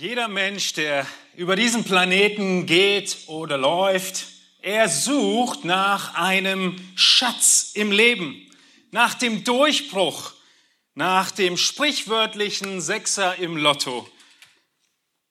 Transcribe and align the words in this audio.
Jeder 0.00 0.28
Mensch, 0.28 0.72
der 0.72 1.06
über 1.36 1.56
diesen 1.56 1.84
Planeten 1.84 2.64
geht 2.64 3.18
oder 3.26 3.58
läuft, 3.58 4.28
er 4.62 4.88
sucht 4.88 5.66
nach 5.66 6.14
einem 6.14 6.74
Schatz 6.94 7.72
im 7.74 7.92
Leben, 7.92 8.50
nach 8.92 9.12
dem 9.12 9.44
Durchbruch, 9.44 10.32
nach 10.94 11.30
dem 11.30 11.58
sprichwörtlichen 11.58 12.80
Sechser 12.80 13.36
im 13.36 13.58
Lotto. 13.58 14.08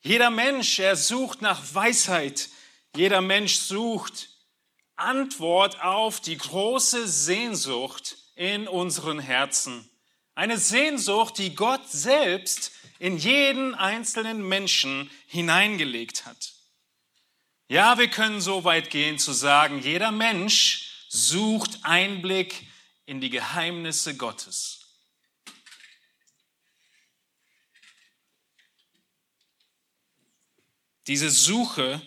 Jeder 0.01 0.29
Mensch, 0.29 0.77
er 0.77 0.95
sucht 0.95 1.41
nach 1.41 1.73
Weisheit. 1.73 2.49
Jeder 2.95 3.21
Mensch 3.21 3.55
sucht 3.55 4.29
Antwort 4.95 5.81
auf 5.81 6.19
die 6.19 6.37
große 6.37 7.07
Sehnsucht 7.07 8.17
in 8.35 8.67
unseren 8.67 9.17
Herzen. 9.17 9.89
Eine 10.35 10.59
Sehnsucht, 10.59 11.39
die 11.39 11.55
Gott 11.55 11.89
selbst 11.89 12.71
in 12.99 13.17
jeden 13.17 13.73
einzelnen 13.75 14.47
Menschen 14.47 15.09
hineingelegt 15.27 16.25
hat. 16.25 16.53
Ja, 17.69 17.97
wir 17.97 18.09
können 18.09 18.41
so 18.41 18.63
weit 18.63 18.89
gehen 18.89 19.17
zu 19.17 19.31
sagen, 19.31 19.79
jeder 19.79 20.11
Mensch 20.11 21.05
sucht 21.07 21.79
Einblick 21.83 22.67
in 23.05 23.21
die 23.21 23.29
Geheimnisse 23.29 24.17
Gottes. 24.17 24.75
Diese 31.07 31.31
Suche 31.31 32.01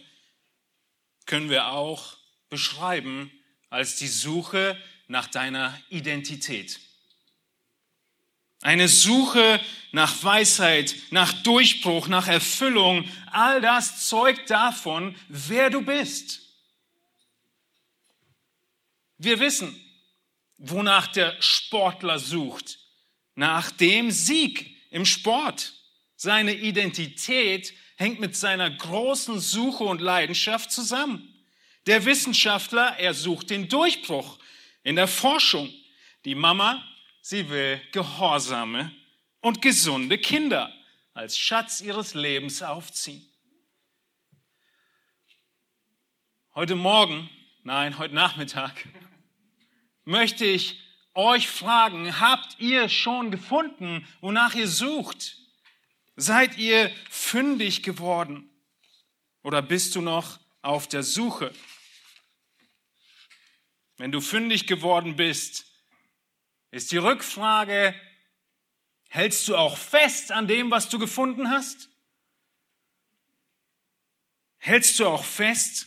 können 1.27 1.51
wir 1.51 1.69
auch 1.69 2.17
beschreiben 2.51 3.33
als 3.69 3.97
die 3.97 4.07
Suche 4.09 4.81
nach 5.09 5.27
deiner 5.27 5.77
Identität. 5.89 6.79
Eine 8.63 8.89
Suche 8.89 9.61
nach 9.91 10.23
Weisheit, 10.25 10.95
nach 11.11 11.33
Durchbruch, 11.43 12.09
nach 12.09 12.29
Erfüllung, 12.29 13.09
all 13.31 13.61
das 13.61 14.09
zeugt 14.09 14.49
davon, 14.49 15.15
wer 15.29 15.69
du 15.69 15.83
bist. 15.83 16.41
Wir 19.19 19.39
wissen, 19.41 19.79
wonach 20.59 21.09
der 21.09 21.37
Sportler 21.41 22.19
sucht, 22.19 22.79
nach 23.35 23.71
dem 23.71 24.11
Sieg 24.11 24.77
im 24.91 25.05
Sport. 25.05 25.75
Seine 26.17 26.55
Identität 26.55 27.75
hängt 27.97 28.21
mit 28.21 28.37
seiner 28.37 28.71
großen 28.71 29.41
Suche 29.41 29.85
und 29.85 30.01
Leidenschaft 30.01 30.71
zusammen. 30.71 31.29
Der 31.87 32.05
Wissenschaftler, 32.05 32.97
er 32.99 33.13
sucht 33.13 33.51
den 33.51 33.69
Durchbruch 33.69 34.39
in 34.85 34.97
der 34.97 35.09
Forschung. 35.09 35.73
Die 36.25 36.37
Mama, 36.37 36.85
sie 37.23 37.49
will 37.49 37.81
gehorsame 37.93 38.95
und 39.41 39.63
gesunde 39.63 40.19
Kinder 40.19 40.75
als 41.15 41.39
Schatz 41.39 41.81
ihres 41.81 42.15
Lebens 42.15 42.63
aufziehen. 42.63 43.27
Heute 46.55 46.75
Morgen, 46.75 47.31
nein, 47.63 47.97
heute 47.97 48.15
Nachmittag, 48.15 48.87
möchte 50.05 50.45
ich 50.45 50.81
euch 51.15 51.49
fragen, 51.49 52.21
habt 52.21 52.59
ihr 52.59 52.89
schon 52.89 53.31
gefunden, 53.31 54.07
wonach 54.21 54.55
ihr 54.55 54.69
sucht? 54.69 55.39
Seid 56.17 56.59
ihr 56.59 56.91
fündig 57.09 57.83
geworden? 57.83 58.51
Oder 59.43 59.63
bist 59.63 59.95
du 59.95 60.01
noch 60.01 60.41
auf 60.61 60.89
der 60.89 61.03
Suche? 61.03 61.53
Wenn 63.97 64.13
du 64.13 64.21
fündig 64.21 64.67
geworden 64.67 65.17
bist, 65.17 65.72
ist 66.73 66.91
die 66.91 66.97
Rückfrage, 66.97 67.95
hältst 69.09 69.47
du 69.47 69.57
auch 69.57 69.77
fest 69.77 70.33
an 70.33 70.49
dem, 70.49 70.71
was 70.71 70.89
du 70.89 70.99
gefunden 70.99 71.51
hast? 71.51 71.91
Hältst 74.57 74.99
du 74.99 75.07
auch 75.07 75.25
fest? 75.25 75.87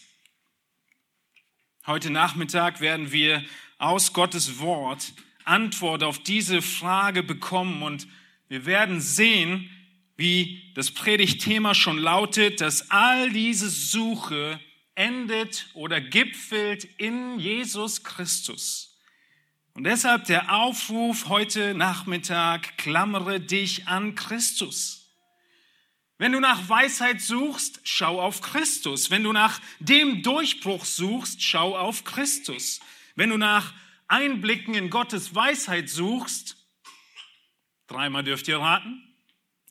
Heute 1.88 2.12
Nachmittag 2.12 2.82
werden 2.82 3.12
wir 3.12 3.44
aus 3.78 4.14
Gottes 4.14 4.60
Wort 4.60 5.14
Antwort 5.44 6.04
auf 6.04 6.20
diese 6.20 6.62
Frage 6.62 7.24
bekommen 7.24 7.84
und 7.84 8.08
wir 8.48 8.66
werden 8.66 9.02
sehen, 9.02 9.70
wie 10.18 10.72
das 10.76 10.92
Predigtthema 10.92 11.74
schon 11.74 11.98
lautet, 11.98 12.62
dass 12.62 12.90
all 12.92 13.32
diese 13.32 13.70
Suche 13.70 14.60
endet 14.94 15.68
oder 15.74 16.00
gipfelt 16.00 16.84
in 16.98 17.40
Jesus 17.40 18.04
Christus. 18.04 18.95
Und 19.76 19.84
deshalb 19.84 20.26
der 20.26 20.56
Aufruf 20.56 21.28
heute 21.28 21.74
Nachmittag, 21.74 22.78
klammere 22.78 23.40
dich 23.40 23.88
an 23.88 24.16
Christus. 24.16 25.14
Wenn 26.18 26.32
du 26.32 26.40
nach 26.40 26.68
Weisheit 26.70 27.22
suchst, 27.22 27.82
schau 27.84 28.22
auf 28.22 28.42
Christus. 28.42 29.12
Wenn 29.12 29.24
du 29.24 29.34
nach 29.34 29.60
dem 29.80 30.24
Durchbruch 30.24 30.86
suchst, 30.86 31.44
schau 31.44 31.78
auf 31.78 32.06
Christus. 32.06 32.80
Wenn 33.16 33.30
du 33.30 33.38
nach 33.38 33.74
Einblicken 34.08 34.74
in 34.76 34.90
Gottes 34.90 35.36
Weisheit 35.36 35.90
suchst, 35.90 36.56
dreimal 37.88 38.24
dürft 38.24 38.48
ihr 38.48 38.60
raten, 38.60 39.06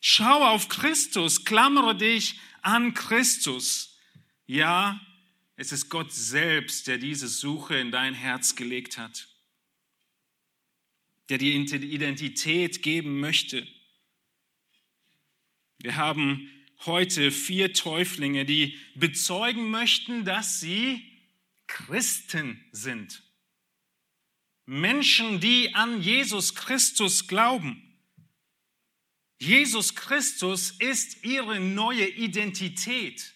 Schau 0.07 0.45
auf 0.45 0.69
Christus, 0.69 1.47
klammere 1.47 1.97
dich 1.97 2.39
an 2.61 2.93
Christus. 2.93 3.97
Ja, 4.45 5.01
es 5.57 5.73
ist 5.73 5.89
Gott 5.89 6.13
selbst, 6.13 6.89
der 6.89 6.99
diese 6.99 7.27
Suche 7.27 7.77
in 7.77 7.91
dein 7.91 8.13
Herz 8.13 8.55
gelegt 8.55 8.99
hat, 8.99 9.34
der 11.29 11.39
dir 11.39 11.55
Identität 11.55 12.83
geben 12.83 13.21
möchte. 13.21 13.67
Wir 15.79 15.97
haben 15.97 16.51
heute 16.87 17.31
vier 17.31 17.73
Täuflinge, 17.73 18.45
die 18.45 18.79
bezeugen 18.95 19.71
möchten, 19.71 20.25
dass 20.25 20.61
sie 20.61 21.03
Christen 21.67 22.65
sind. 22.73 23.23
Menschen, 24.67 25.41
die 25.41 25.75
an 25.75 26.01
Jesus 26.01 26.55
Christus 26.55 27.27
glauben. 27.27 27.81
Jesus 29.39 29.95
Christus 29.95 30.71
ist 30.79 31.25
ihre 31.25 31.61
neue 31.61 32.07
Identität. 32.09 33.35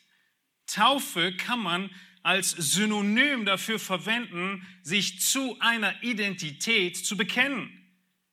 Taufe 0.66 1.34
kann 1.36 1.60
man 1.60 1.90
als 2.22 2.50
Synonym 2.50 3.44
dafür 3.44 3.78
verwenden, 3.78 4.66
sich 4.82 5.20
zu 5.20 5.58
einer 5.60 6.02
Identität 6.02 6.96
zu 6.96 7.16
bekennen. 7.16 7.77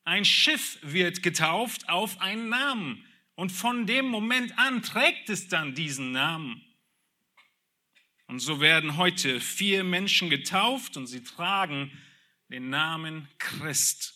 Ein 0.05 0.23
Schiff 0.23 0.77
wird 0.83 1.23
getauft 1.23 1.89
auf 1.89 2.21
einen 2.21 2.47
Namen 2.49 3.03
und 3.33 3.51
von 3.51 3.88
dem 3.88 4.05
Moment 4.05 4.57
an 4.57 4.83
trägt 4.83 5.29
es 5.29 5.47
dann 5.47 5.73
diesen 5.73 6.11
Namen. 6.11 6.63
Und 8.27 8.39
so 8.39 8.61
werden 8.61 8.97
heute 8.97 9.41
vier 9.41 9.83
Menschen 9.83 10.29
getauft 10.29 10.95
und 10.95 11.07
sie 11.07 11.23
tragen 11.23 11.91
den 12.49 12.69
Namen 12.69 13.27
Christ. 13.39 14.13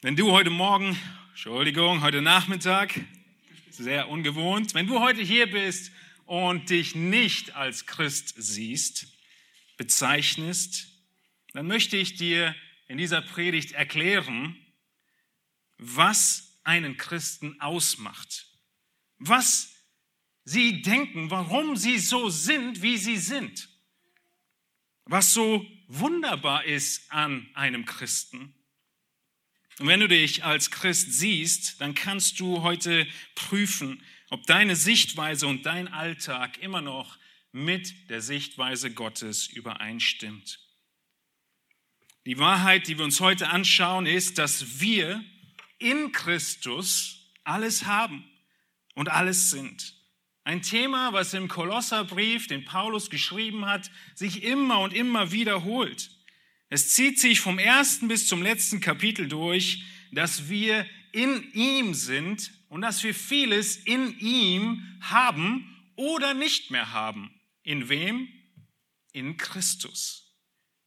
Wenn 0.00 0.16
du 0.16 0.32
heute 0.32 0.50
Morgen, 0.50 0.98
Entschuldigung, 1.28 2.00
heute 2.00 2.22
Nachmittag, 2.22 2.98
sehr 3.68 4.08
ungewohnt, 4.08 4.72
wenn 4.72 4.86
du 4.86 4.98
heute 5.00 5.20
hier 5.20 5.50
bist 5.50 5.92
und 6.24 6.70
dich 6.70 6.94
nicht 6.94 7.54
als 7.54 7.84
Christ 7.84 8.34
siehst, 8.38 9.08
bezeichnest, 9.76 10.88
dann 11.52 11.66
möchte 11.66 11.98
ich 11.98 12.14
dir 12.16 12.54
in 12.90 12.98
dieser 12.98 13.22
Predigt 13.22 13.70
erklären, 13.70 14.56
was 15.78 16.60
einen 16.64 16.96
Christen 16.96 17.60
ausmacht, 17.60 18.48
was 19.18 19.72
sie 20.42 20.82
denken, 20.82 21.30
warum 21.30 21.76
sie 21.76 22.00
so 22.00 22.30
sind, 22.30 22.82
wie 22.82 22.96
sie 22.98 23.16
sind, 23.16 23.68
was 25.04 25.32
so 25.32 25.64
wunderbar 25.86 26.64
ist 26.64 27.12
an 27.12 27.48
einem 27.54 27.84
Christen. 27.84 28.56
Und 29.78 29.86
wenn 29.86 30.00
du 30.00 30.08
dich 30.08 30.42
als 30.42 30.72
Christ 30.72 31.12
siehst, 31.12 31.80
dann 31.80 31.94
kannst 31.94 32.40
du 32.40 32.62
heute 32.62 33.06
prüfen, 33.36 34.02
ob 34.30 34.44
deine 34.46 34.74
Sichtweise 34.74 35.46
und 35.46 35.64
dein 35.64 35.86
Alltag 35.86 36.58
immer 36.58 36.80
noch 36.80 37.18
mit 37.52 38.10
der 38.10 38.20
Sichtweise 38.20 38.92
Gottes 38.92 39.46
übereinstimmt. 39.46 40.69
Die 42.26 42.38
Wahrheit, 42.38 42.86
die 42.86 42.98
wir 42.98 43.04
uns 43.04 43.20
heute 43.20 43.48
anschauen, 43.48 44.04
ist, 44.04 44.36
dass 44.36 44.80
wir 44.80 45.24
in 45.78 46.12
Christus 46.12 47.32
alles 47.44 47.86
haben 47.86 48.24
und 48.94 49.08
alles 49.08 49.50
sind. 49.50 49.94
Ein 50.44 50.62
Thema, 50.62 51.12
was 51.12 51.32
im 51.32 51.48
Kolosserbrief, 51.48 52.46
den 52.46 52.64
Paulus 52.64 53.08
geschrieben 53.08 53.66
hat, 53.66 53.90
sich 54.14 54.42
immer 54.42 54.80
und 54.80 54.92
immer 54.92 55.32
wiederholt. 55.32 56.10
Es 56.68 56.94
zieht 56.94 57.18
sich 57.18 57.40
vom 57.40 57.58
ersten 57.58 58.08
bis 58.08 58.26
zum 58.26 58.42
letzten 58.42 58.80
Kapitel 58.80 59.26
durch, 59.26 59.82
dass 60.12 60.48
wir 60.48 60.86
in 61.12 61.50
ihm 61.52 61.94
sind 61.94 62.52
und 62.68 62.82
dass 62.82 63.02
wir 63.02 63.14
vieles 63.14 63.76
in 63.76 64.18
ihm 64.18 64.98
haben 65.00 65.92
oder 65.96 66.34
nicht 66.34 66.70
mehr 66.70 66.92
haben. 66.92 67.30
In 67.62 67.88
wem? 67.88 68.28
In 69.12 69.36
Christus. 69.36 70.29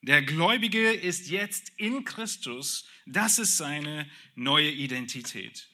Der 0.04 0.22
Gläubige 0.22 0.92
ist 0.92 1.30
jetzt 1.30 1.72
in 1.78 2.04
Christus. 2.04 2.86
Das 3.06 3.40
ist 3.40 3.56
seine 3.56 4.06
neue 4.36 4.70
Identität. 4.70 5.70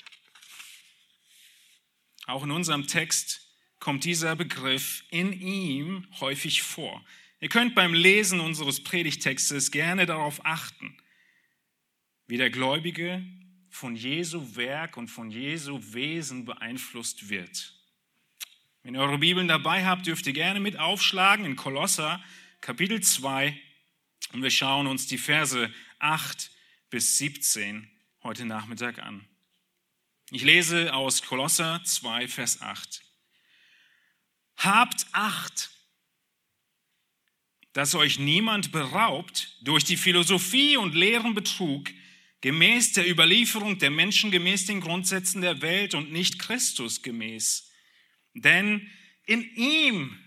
Auch 2.28 2.44
in 2.44 2.52
unserem 2.52 2.86
Text 2.86 3.42
kommt 3.80 4.04
dieser 4.04 4.36
Begriff 4.36 5.04
in 5.10 5.34
ihm 5.34 6.06
häufig 6.20 6.62
vor. 6.62 7.04
Ihr 7.40 7.50
könnt 7.50 7.74
beim 7.74 7.96
Lesen 7.96 8.40
unseres 8.40 8.84
Predigtextes 8.84 9.72
gerne 9.72 10.06
darauf 10.06 10.46
achten, 10.46 10.96
wie 12.28 12.38
der 12.38 12.52
Gläubige 12.52 13.26
von 13.72 13.96
Jesu 13.96 14.56
Werk 14.56 14.96
und 14.96 15.08
von 15.08 15.32
Jesu 15.32 15.80
Wesen 15.94 16.46
beeinflusst 16.46 17.30
wird. 17.30 17.74
Wenn 18.84 18.94
ihr 18.94 19.02
eure 19.02 19.18
Bibeln 19.18 19.48
dabei 19.48 19.88
habt, 19.88 20.06
dürft 20.06 20.28
ihr 20.28 20.34
gerne 20.34 20.60
mit 20.60 20.78
aufschlagen 20.78 21.46
in 21.46 21.56
Kolosser 21.56 22.24
Kapitel 22.62 23.02
2 23.02 23.60
und 24.34 24.44
wir 24.44 24.52
schauen 24.52 24.88
uns 24.88 25.08
die 25.08 25.18
Verse 25.18 25.72
8 26.00 26.52
bis 26.90 27.18
17 27.18 27.90
heute 28.24 28.46
Nachmittag 28.46 29.00
an. 29.00 29.28
Ich 30.32 30.44
lese 30.44 30.94
aus 30.94 31.24
Kolosser 31.24 31.82
2, 31.84 32.28
Vers 32.28 32.62
8. 32.62 33.02
Habt 34.58 35.08
Acht, 35.12 35.72
dass 37.74 37.96
euch 37.96 38.20
niemand 38.20 38.72
beraubt 38.72 39.58
durch 39.62 39.84
die 39.84 39.98
Philosophie 39.98 40.78
und 40.78 40.96
leeren 40.96 41.34
Betrug, 41.34 41.90
gemäß 42.42 42.94
der 42.94 43.10
Überlieferung 43.10 43.80
der 43.80 43.90
Menschen, 43.90 44.32
gemäß 44.32 44.66
den 44.66 44.82
Grundsätzen 44.82 45.42
der 45.42 45.62
Welt 45.62 45.94
und 45.94 46.12
nicht 46.12 46.40
Christus 46.40 47.02
gemäß. 47.02 47.72
Denn 48.34 48.90
in 49.26 49.44
ihm 49.56 50.18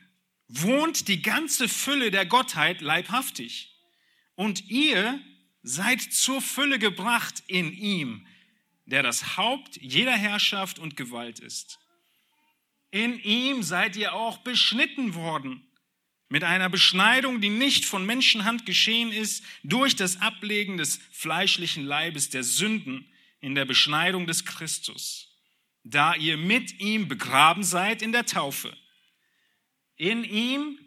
wohnt 0.48 1.08
die 1.08 1.22
ganze 1.22 1.68
Fülle 1.68 2.10
der 2.10 2.26
Gottheit 2.26 2.80
leibhaftig. 2.80 3.71
Und 4.42 4.68
ihr 4.70 5.20
seid 5.62 6.00
zur 6.00 6.42
Fülle 6.42 6.80
gebracht 6.80 7.44
in 7.46 7.72
ihm, 7.72 8.26
der 8.86 9.04
das 9.04 9.36
Haupt 9.36 9.76
jeder 9.80 10.16
Herrschaft 10.16 10.80
und 10.80 10.96
Gewalt 10.96 11.38
ist. 11.38 11.78
In 12.90 13.20
ihm 13.20 13.62
seid 13.62 13.94
ihr 13.94 14.14
auch 14.14 14.38
beschnitten 14.38 15.14
worden, 15.14 15.64
mit 16.28 16.42
einer 16.42 16.68
Beschneidung, 16.68 17.40
die 17.40 17.50
nicht 17.50 17.84
von 17.84 18.04
Menschenhand 18.04 18.66
geschehen 18.66 19.12
ist, 19.12 19.44
durch 19.62 19.94
das 19.94 20.20
Ablegen 20.20 20.76
des 20.76 20.98
fleischlichen 21.12 21.84
Leibes 21.84 22.28
der 22.28 22.42
Sünden 22.42 23.06
in 23.40 23.54
der 23.54 23.64
Beschneidung 23.64 24.26
des 24.26 24.44
Christus, 24.44 25.38
da 25.84 26.16
ihr 26.16 26.36
mit 26.36 26.80
ihm 26.80 27.06
begraben 27.06 27.62
seid 27.62 28.02
in 28.02 28.10
der 28.10 28.26
Taufe. 28.26 28.76
In 29.94 30.24
ihm 30.24 30.81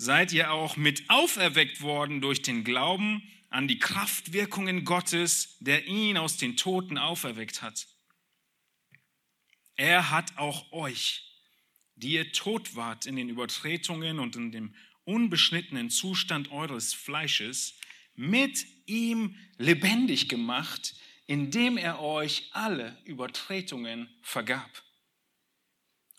seid 0.00 0.32
ihr 0.32 0.50
auch 0.50 0.78
mit 0.78 1.10
auferweckt 1.10 1.82
worden 1.82 2.22
durch 2.22 2.40
den 2.40 2.64
Glauben 2.64 3.22
an 3.50 3.68
die 3.68 3.78
Kraftwirkungen 3.78 4.86
Gottes, 4.86 5.58
der 5.60 5.86
ihn 5.86 6.16
aus 6.16 6.38
den 6.38 6.56
Toten 6.56 6.96
auferweckt 6.96 7.60
hat. 7.60 7.86
Er 9.76 10.10
hat 10.10 10.38
auch 10.38 10.72
euch, 10.72 11.30
die 11.96 12.12
ihr 12.12 12.32
tot 12.32 12.76
wart 12.76 13.04
in 13.04 13.14
den 13.14 13.28
Übertretungen 13.28 14.20
und 14.20 14.36
in 14.36 14.52
dem 14.52 14.74
unbeschnittenen 15.04 15.90
Zustand 15.90 16.50
eures 16.50 16.94
Fleisches, 16.94 17.78
mit 18.14 18.64
ihm 18.86 19.36
lebendig 19.58 20.30
gemacht, 20.30 20.94
indem 21.26 21.76
er 21.76 22.00
euch 22.00 22.48
alle 22.52 22.96
Übertretungen 23.04 24.08
vergab. 24.22 24.82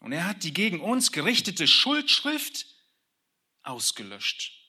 Und 0.02 0.12
er 0.12 0.28
hat 0.28 0.44
die 0.44 0.54
gegen 0.54 0.82
uns 0.82 1.12
gerichtete 1.12 1.68
Schuldschrift 1.68 2.68
ausgelöscht 3.64 4.62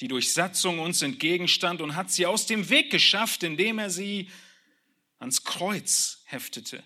die 0.00 0.08
Durchsatzung 0.08 0.80
uns 0.80 1.02
entgegenstand 1.02 1.80
und 1.80 1.94
hat 1.94 2.10
sie 2.10 2.26
aus 2.26 2.46
dem 2.46 2.68
Weg 2.68 2.90
geschafft, 2.90 3.42
indem 3.42 3.78
er 3.78 3.90
sie 3.90 4.30
ans 5.18 5.44
Kreuz 5.44 6.22
heftete. 6.26 6.82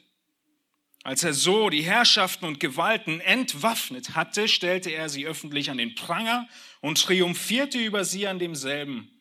Als 1.05 1.25
er 1.25 1.33
so 1.33 1.71
die 1.71 1.83
Herrschaften 1.83 2.45
und 2.45 2.61
Gewalten 2.61 3.21
entwaffnet 3.21 4.15
hatte, 4.15 4.47
stellte 4.47 4.91
er 4.91 5.09
sie 5.09 5.27
öffentlich 5.27 5.71
an 5.71 5.79
den 5.79 5.95
Pranger 5.95 6.49
und 6.81 7.00
triumphierte 7.00 7.79
über 7.79 8.05
sie 8.05 8.27
an 8.27 8.39
demselben. 8.39 9.18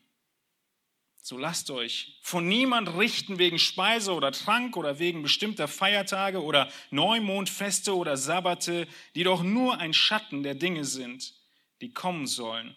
So 1.28 1.38
lasst 1.38 1.70
euch 1.72 2.18
von 2.22 2.48
niemand 2.48 2.96
richten 2.96 3.38
wegen 3.38 3.60
Speise 3.60 4.14
oder 4.14 4.32
Trank 4.32 4.78
oder 4.78 4.98
wegen 4.98 5.24
bestimmter 5.24 5.68
Feiertage 5.68 6.42
oder 6.42 6.72
Neumondfeste 6.90 7.96
oder 7.96 8.16
Sabbate, 8.16 8.88
die 9.14 9.24
doch 9.24 9.44
nur 9.44 9.78
ein 9.78 9.94
Schatten 9.94 10.42
der 10.44 10.56
Dinge 10.56 10.86
sind, 10.86 11.34
die 11.82 11.92
kommen 11.92 12.28
sollen 12.28 12.76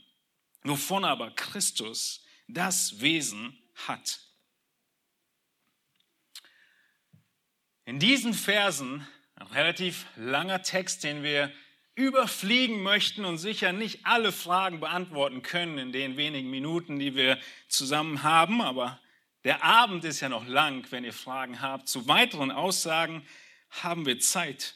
wovon 0.63 1.05
aber 1.05 1.31
Christus 1.31 2.25
das 2.49 3.01
Wesen 3.01 3.59
hat. 3.87 4.21
In 7.85 7.99
diesen 7.99 8.35
Versen, 8.35 9.07
ein 9.37 9.47
relativ 9.49 10.07
langer 10.17 10.63
Text, 10.63 11.03
den 11.03 11.23
wir 11.23 11.53
überfliegen 11.95 12.83
möchten 12.83 13.25
und 13.25 13.39
sicher 13.39 13.73
nicht 13.73 14.07
alle 14.07 14.33
Fragen 14.33 14.81
beantworten 14.81 15.43
können 15.43 15.79
in 15.79 15.93
den 15.93 16.17
wenigen 16.17 16.51
Minuten, 16.51 16.99
die 16.99 17.15
wir 17.15 17.39
zusammen 17.69 18.23
haben, 18.23 18.63
aber 18.63 19.01
der 19.45 19.65
Abend 19.65 20.05
ist 20.05 20.21
ja 20.21 20.29
noch 20.29 20.47
lang, 20.47 20.87
wenn 20.91 21.05
ihr 21.05 21.13
Fragen 21.13 21.63
habt. 21.63 21.89
Zu 21.89 22.07
weiteren 22.09 22.51
Aussagen 22.51 23.27
haben 23.71 24.05
wir 24.05 24.19
Zeit. 24.19 24.75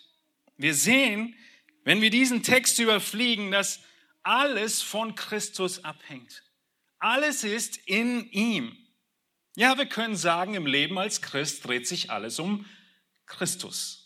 Wir 0.57 0.75
sehen, 0.75 1.35
wenn 1.85 2.01
wir 2.01 2.11
diesen 2.11 2.43
Text 2.43 2.79
überfliegen, 2.79 3.51
dass 3.51 3.81
alles 4.23 4.81
von 4.81 5.15
Christus 5.15 5.85
abhängt. 5.85 6.43
Alles 6.99 7.45
ist 7.45 7.77
in 7.87 8.31
ihm. 8.31 8.77
Ja, 9.57 9.77
wir 9.77 9.87
können 9.87 10.17
sagen, 10.17 10.55
im 10.55 10.67
Leben 10.67 10.99
als 10.99 11.21
Christ 11.21 11.67
dreht 11.67 11.87
sich 11.87 12.11
alles 12.11 12.39
um 12.39 12.65
Christus. 13.27 14.04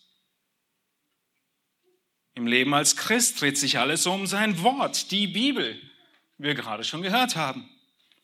Im 2.39 2.47
Leben 2.47 2.73
als 2.73 2.95
Christ 2.95 3.41
dreht 3.41 3.59
sich 3.59 3.81
alles 3.81 4.07
um 4.07 4.29
sein 4.29 4.63
Wort, 4.63 5.11
die 5.11 5.27
Bibel, 5.27 5.75
wie 6.37 6.45
wir 6.45 6.55
gerade 6.55 6.85
schon 6.85 7.03
gehört 7.03 7.35
haben. 7.35 7.69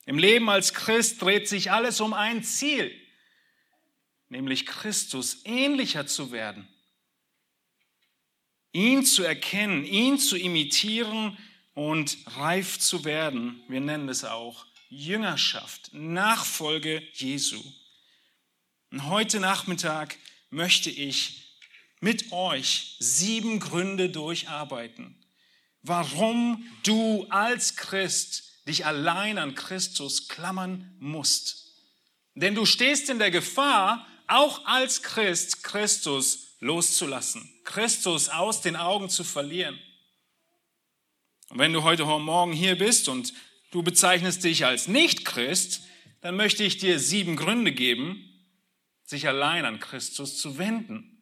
Im 0.07 0.19
Leben 0.19 0.49
als 0.49 0.73
Christ 0.73 1.21
dreht 1.21 1.49
sich 1.49 1.73
alles 1.73 2.01
um 2.01 2.13
ein 2.13 2.45
Ziel, 2.45 2.95
nämlich 4.29 4.67
Christus 4.67 5.41
ähnlicher 5.45 6.07
zu 6.07 6.31
werden, 6.31 6.69
ihn 8.71 9.05
zu 9.05 9.25
erkennen, 9.25 9.85
ihn 9.85 10.17
zu 10.17 10.37
imitieren, 10.37 11.37
und 11.75 12.17
reif 12.37 12.79
zu 12.79 13.05
werden. 13.05 13.65
Wir 13.67 13.81
nennen 13.81 14.09
es 14.09 14.25
auch 14.25 14.65
Jüngerschaft, 14.91 15.91
Nachfolge 15.93 17.03
Jesu. 17.15 17.61
Und 18.93 19.07
heute 19.07 19.41
Nachmittag 19.41 20.17
möchte 20.51 20.89
ich 20.89 21.44
mit 22.05 22.33
euch 22.33 22.97
sieben 22.99 23.61
Gründe 23.61 24.11
durcharbeiten, 24.11 25.17
warum 25.81 26.63
du 26.83 27.25
als 27.31 27.77
Christ 27.77 28.45
dich 28.69 28.85
allein 28.85 29.39
an 29.39 29.55
Christus 29.55 30.29
klammern 30.29 30.95
musst. 31.01 31.73
Denn 32.35 32.55
du 32.55 32.67
stehst 32.67 33.09
in 33.09 33.19
der 33.19 33.31
Gefahr, 33.31 34.07
auch 34.27 34.67
als 34.67 35.03
Christ 35.03 35.65
Christus 35.65 36.57
loszulassen, 36.61 37.51
Christus 37.65 38.29
aus 38.29 38.61
den 38.61 38.77
Augen 38.77 39.09
zu 39.09 39.25
verlieren. 39.25 39.79
Und 41.49 41.59
wenn 41.59 41.73
du 41.73 41.85
heute 41.85 42.05
Morgen 42.05 42.53
hier 42.53 42.77
bist 42.77 43.09
und 43.09 43.33
du 43.71 43.83
bezeichnest 43.83 44.45
dich 44.45 44.67
als 44.67 44.89
Nicht-Christ, 44.89 45.81
dann 46.21 46.37
möchte 46.37 46.65
ich 46.65 46.77
dir 46.77 46.99
sieben 46.99 47.37
Gründe 47.37 47.73
geben, 47.73 48.31
sich 49.05 49.27
allein 49.27 49.65
an 49.65 49.81
Christus 49.81 50.37
zu 50.37 50.59
wenden 50.59 51.14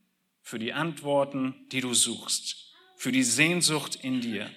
für 0.43 0.59
die 0.59 0.73
Antworten, 0.73 1.55
die 1.73 1.81
du 1.81 1.95
suchst, 1.95 2.73
für 2.97 3.13
die 3.13 3.23
Sehnsucht 3.23 3.97
in 3.97 4.21
dir. 4.21 4.51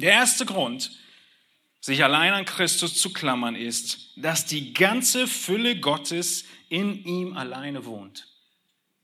Der 0.00 0.12
erste 0.12 0.46
Grund, 0.46 0.90
sich 1.80 2.02
allein 2.02 2.32
an 2.32 2.44
Christus 2.44 2.96
zu 3.00 3.12
klammern, 3.12 3.54
ist, 3.54 4.12
dass 4.16 4.46
die 4.46 4.72
ganze 4.72 5.26
Fülle 5.26 5.78
Gottes 5.78 6.44
in 6.68 7.04
ihm 7.04 7.36
alleine 7.36 7.84
wohnt. 7.84 8.26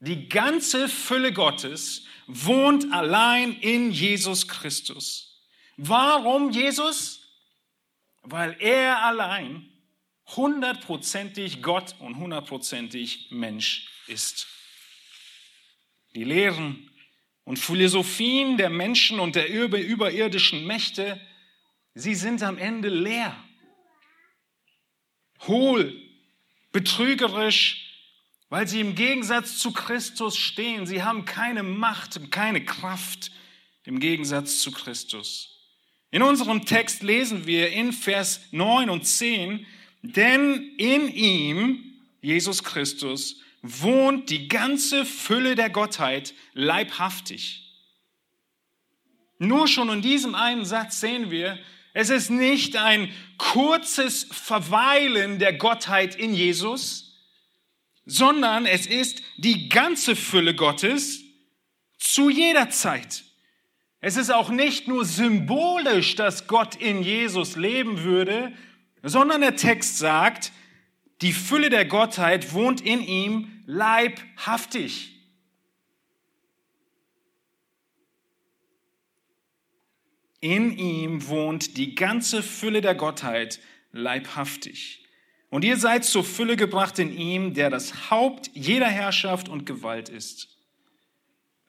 Die 0.00 0.28
ganze 0.28 0.88
Fülle 0.88 1.32
Gottes 1.32 2.06
wohnt 2.26 2.90
allein 2.92 3.52
in 3.60 3.90
Jesus 3.92 4.48
Christus. 4.48 5.42
Warum 5.76 6.50
Jesus? 6.50 7.28
Weil 8.22 8.56
er 8.60 9.04
allein 9.04 9.70
hundertprozentig 10.36 11.62
Gott 11.62 11.94
und 11.98 12.16
hundertprozentig 12.16 13.28
Mensch 13.30 13.88
ist. 14.06 14.46
Die 16.14 16.24
Lehren 16.24 16.90
und 17.44 17.58
Philosophien 17.58 18.56
der 18.56 18.70
Menschen 18.70 19.20
und 19.20 19.36
der 19.36 19.48
überirdischen 19.48 20.66
Mächte, 20.66 21.20
sie 21.94 22.14
sind 22.14 22.42
am 22.42 22.58
Ende 22.58 22.88
leer, 22.88 23.36
hohl, 25.46 25.96
betrügerisch, 26.72 27.86
weil 28.48 28.66
sie 28.66 28.80
im 28.80 28.94
Gegensatz 28.94 29.58
zu 29.58 29.72
Christus 29.72 30.36
stehen. 30.36 30.86
Sie 30.86 31.02
haben 31.02 31.24
keine 31.24 31.62
Macht, 31.62 32.30
keine 32.30 32.64
Kraft 32.64 33.30
im 33.84 34.00
Gegensatz 34.00 34.60
zu 34.60 34.72
Christus. 34.72 35.56
In 36.10 36.22
unserem 36.22 36.64
Text 36.66 37.02
lesen 37.02 37.46
wir 37.46 37.70
in 37.70 37.92
Vers 37.92 38.40
9 38.50 38.90
und 38.90 39.06
10, 39.06 39.66
denn 40.02 40.74
in 40.76 41.08
ihm, 41.14 42.00
Jesus 42.20 42.64
Christus, 42.64 43.36
wohnt 43.62 44.30
die 44.30 44.48
ganze 44.48 45.04
Fülle 45.04 45.54
der 45.54 45.70
Gottheit 45.70 46.34
leibhaftig. 46.54 47.66
Nur 49.38 49.68
schon 49.68 49.88
in 49.90 50.02
diesem 50.02 50.34
einen 50.34 50.64
Satz 50.64 51.00
sehen 51.00 51.30
wir, 51.30 51.58
es 51.92 52.10
ist 52.10 52.30
nicht 52.30 52.76
ein 52.76 53.12
kurzes 53.36 54.24
Verweilen 54.30 55.38
der 55.38 55.54
Gottheit 55.54 56.14
in 56.14 56.34
Jesus, 56.34 57.18
sondern 58.06 58.66
es 58.66 58.86
ist 58.86 59.22
die 59.36 59.68
ganze 59.68 60.14
Fülle 60.14 60.54
Gottes 60.54 61.22
zu 61.98 62.30
jeder 62.30 62.70
Zeit. 62.70 63.24
Es 64.00 64.16
ist 64.16 64.30
auch 64.30 64.48
nicht 64.50 64.88
nur 64.88 65.04
symbolisch, 65.04 66.14
dass 66.14 66.46
Gott 66.46 66.76
in 66.76 67.02
Jesus 67.02 67.56
leben 67.56 68.02
würde, 68.02 68.52
sondern 69.02 69.42
der 69.42 69.56
Text 69.56 69.98
sagt, 69.98 70.52
die 71.22 71.32
Fülle 71.32 71.70
der 71.70 71.84
Gottheit 71.84 72.54
wohnt 72.54 72.80
in 72.80 73.02
ihm 73.02 73.62
leibhaftig. 73.66 75.16
In 80.40 80.76
ihm 80.78 81.28
wohnt 81.28 81.76
die 81.76 81.94
ganze 81.94 82.42
Fülle 82.42 82.80
der 82.80 82.94
Gottheit 82.94 83.60
leibhaftig. 83.92 85.04
Und 85.50 85.64
ihr 85.64 85.76
seid 85.76 86.04
zur 86.04 86.24
Fülle 86.24 86.56
gebracht 86.56 86.98
in 86.98 87.12
ihm, 87.12 87.52
der 87.52 87.68
das 87.68 88.10
Haupt 88.10 88.50
jeder 88.54 88.86
Herrschaft 88.86 89.48
und 89.48 89.66
Gewalt 89.66 90.08
ist. 90.08 90.48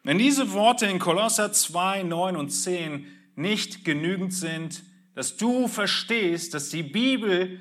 Wenn 0.04 0.18
diese 0.18 0.54
Worte 0.54 0.86
in 0.86 1.00
Kolosser 1.00 1.52
2, 1.52 2.04
9 2.04 2.36
und 2.38 2.50
10 2.50 3.08
nicht 3.36 3.84
genügend 3.84 4.34
sind, 4.34 4.84
dass 5.16 5.36
du 5.36 5.68
verstehst, 5.68 6.54
dass 6.54 6.70
die 6.70 6.84
Bibel 6.84 7.60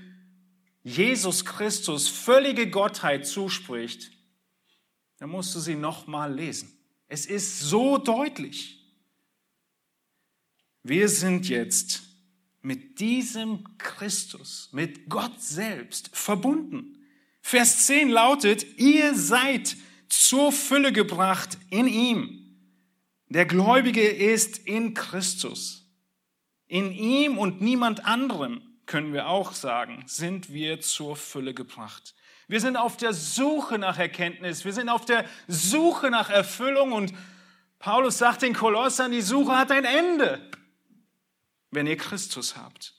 Jesus 0.83 1.45
Christus 1.45 2.09
völlige 2.09 2.71
Gottheit 2.71 3.27
zuspricht, 3.27 4.11
dann 5.19 5.31
musst 5.31 5.55
du 5.55 5.61
sie 5.61 5.75
nochmal 5.75 6.33
lesen. 6.33 6.73
Es 7.09 7.27
ist 7.27 7.61
so 7.61 7.99
deutlich. 7.99 8.79
Wir 10.83 11.09
sind 11.09 11.49
jetzt 11.49 12.03
mit 12.63 13.01
diesem 13.01 13.65
Christus, 13.79 14.71
mit 14.73 15.09
Gott 15.09 15.43
selbst 15.43 16.11
verbunden. 16.17 17.05
Vers 17.43 17.87
10 17.87 18.11
lautet, 18.11 18.79
ihr 18.79 19.15
seid 19.15 19.77
zur 20.09 20.53
Fülle 20.53 20.93
gebracht 20.93 21.59
in 21.71 21.87
ihm. 21.87 22.57
Der 23.29 23.47
Gläubige 23.47 24.07
ist 24.07 24.59
in 24.59 24.95
Christus. 24.95 25.87
In 26.67 26.93
ihm 26.93 27.39
und 27.39 27.61
niemand 27.61 28.05
anderem, 28.05 28.63
können 28.91 29.13
wir 29.13 29.29
auch 29.29 29.53
sagen, 29.53 30.03
sind 30.07 30.53
wir 30.53 30.81
zur 30.81 31.17
Fülle 31.17 31.55
gebracht. 31.55 32.15
Wir 32.49 32.61
sind 32.61 32.77
auf 32.77 32.97
der 32.97 33.15
Suche 33.15 33.79
nach 33.79 33.99
Erkenntnis, 33.99 34.65
wir 34.65 34.73
sind 34.73 34.89
auf 34.89 35.05
der 35.05 35.25
Suche 35.47 36.11
nach 36.11 36.31
Erfüllung 36.31 36.93
und 36.93 37.15
Paulus 37.79 38.19
sagt 38.19 38.43
den 38.43 38.53
Kolossern, 38.53 39.13
die 39.13 39.23
Suche 39.23 39.57
hat 39.57 39.71
ein 39.71 39.85
Ende 39.85 40.51
wenn 41.71 41.87
ihr 41.87 41.97
Christus 41.97 42.57
habt. 42.57 42.95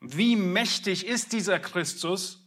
Wie 0.00 0.36
mächtig 0.36 1.06
ist 1.06 1.32
dieser 1.32 1.58
Christus? 1.58 2.38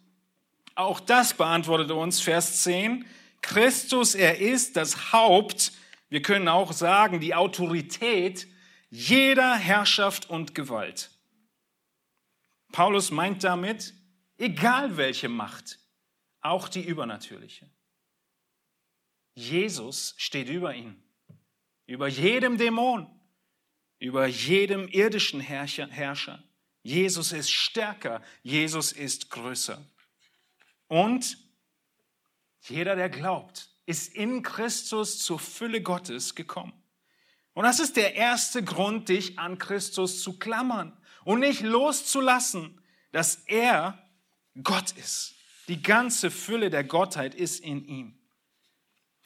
Auch 0.76 1.00
das 1.00 1.34
beantwortet 1.34 1.92
uns 1.92 2.20
Vers 2.20 2.64
10. 2.64 3.06
Christus, 3.42 4.16
er 4.16 4.40
ist 4.40 4.76
das 4.76 5.12
Haupt, 5.12 5.74
wir 6.10 6.22
können 6.22 6.48
auch 6.48 6.72
sagen, 6.74 7.20
die 7.20 7.36
Autorität 7.36 8.48
jeder 8.90 9.56
Herrschaft 9.56 10.30
und 10.30 10.56
Gewalt. 10.56 11.10
Paulus 12.74 13.12
meint 13.12 13.44
damit, 13.44 13.94
egal 14.38 14.98
welche 14.98 15.30
Macht, 15.30 15.78
auch 16.42 16.68
die 16.68 16.84
übernatürliche. 16.84 17.70
Jesus 19.36 20.16
steht 20.18 20.50
über 20.50 20.74
ihn, 20.74 21.02
über 21.86 22.08
jedem 22.08 22.58
Dämon, 22.58 23.08
über 24.00 24.26
jedem 24.26 24.88
irdischen 24.88 25.40
Herrscher. 25.40 26.44
Jesus 26.82 27.32
ist 27.32 27.52
stärker, 27.52 28.24
Jesus 28.42 28.92
ist 28.92 29.30
größer. 29.30 29.80
Und 30.88 31.38
jeder, 32.62 32.96
der 32.96 33.10
glaubt, 33.10 33.70
ist 33.86 34.16
in 34.16 34.42
Christus 34.42 35.20
zur 35.20 35.38
Fülle 35.38 35.84
Gottes 35.84 36.34
gekommen. 36.34 36.74
Und 37.54 37.66
das 37.66 37.80
ist 37.80 37.98
der 37.98 38.16
erste 38.16 38.64
Grund, 38.64 39.10
dich 39.10 39.38
an 39.38 39.60
Christus 39.60 40.24
zu 40.24 40.40
klammern 40.40 40.98
und 41.26 41.40
nicht 41.40 41.62
loszulassen, 41.62 42.82
dass 43.12 43.44
er 43.48 43.98
Gott 44.64 44.92
ist. 44.92 45.36
Die 45.68 45.82
ganze 45.82 46.30
Fülle 46.30 46.70
der 46.70 46.84
Gottheit 46.84 47.36
ist 47.36 47.62
in 47.62 47.86
ihm. 47.86 48.20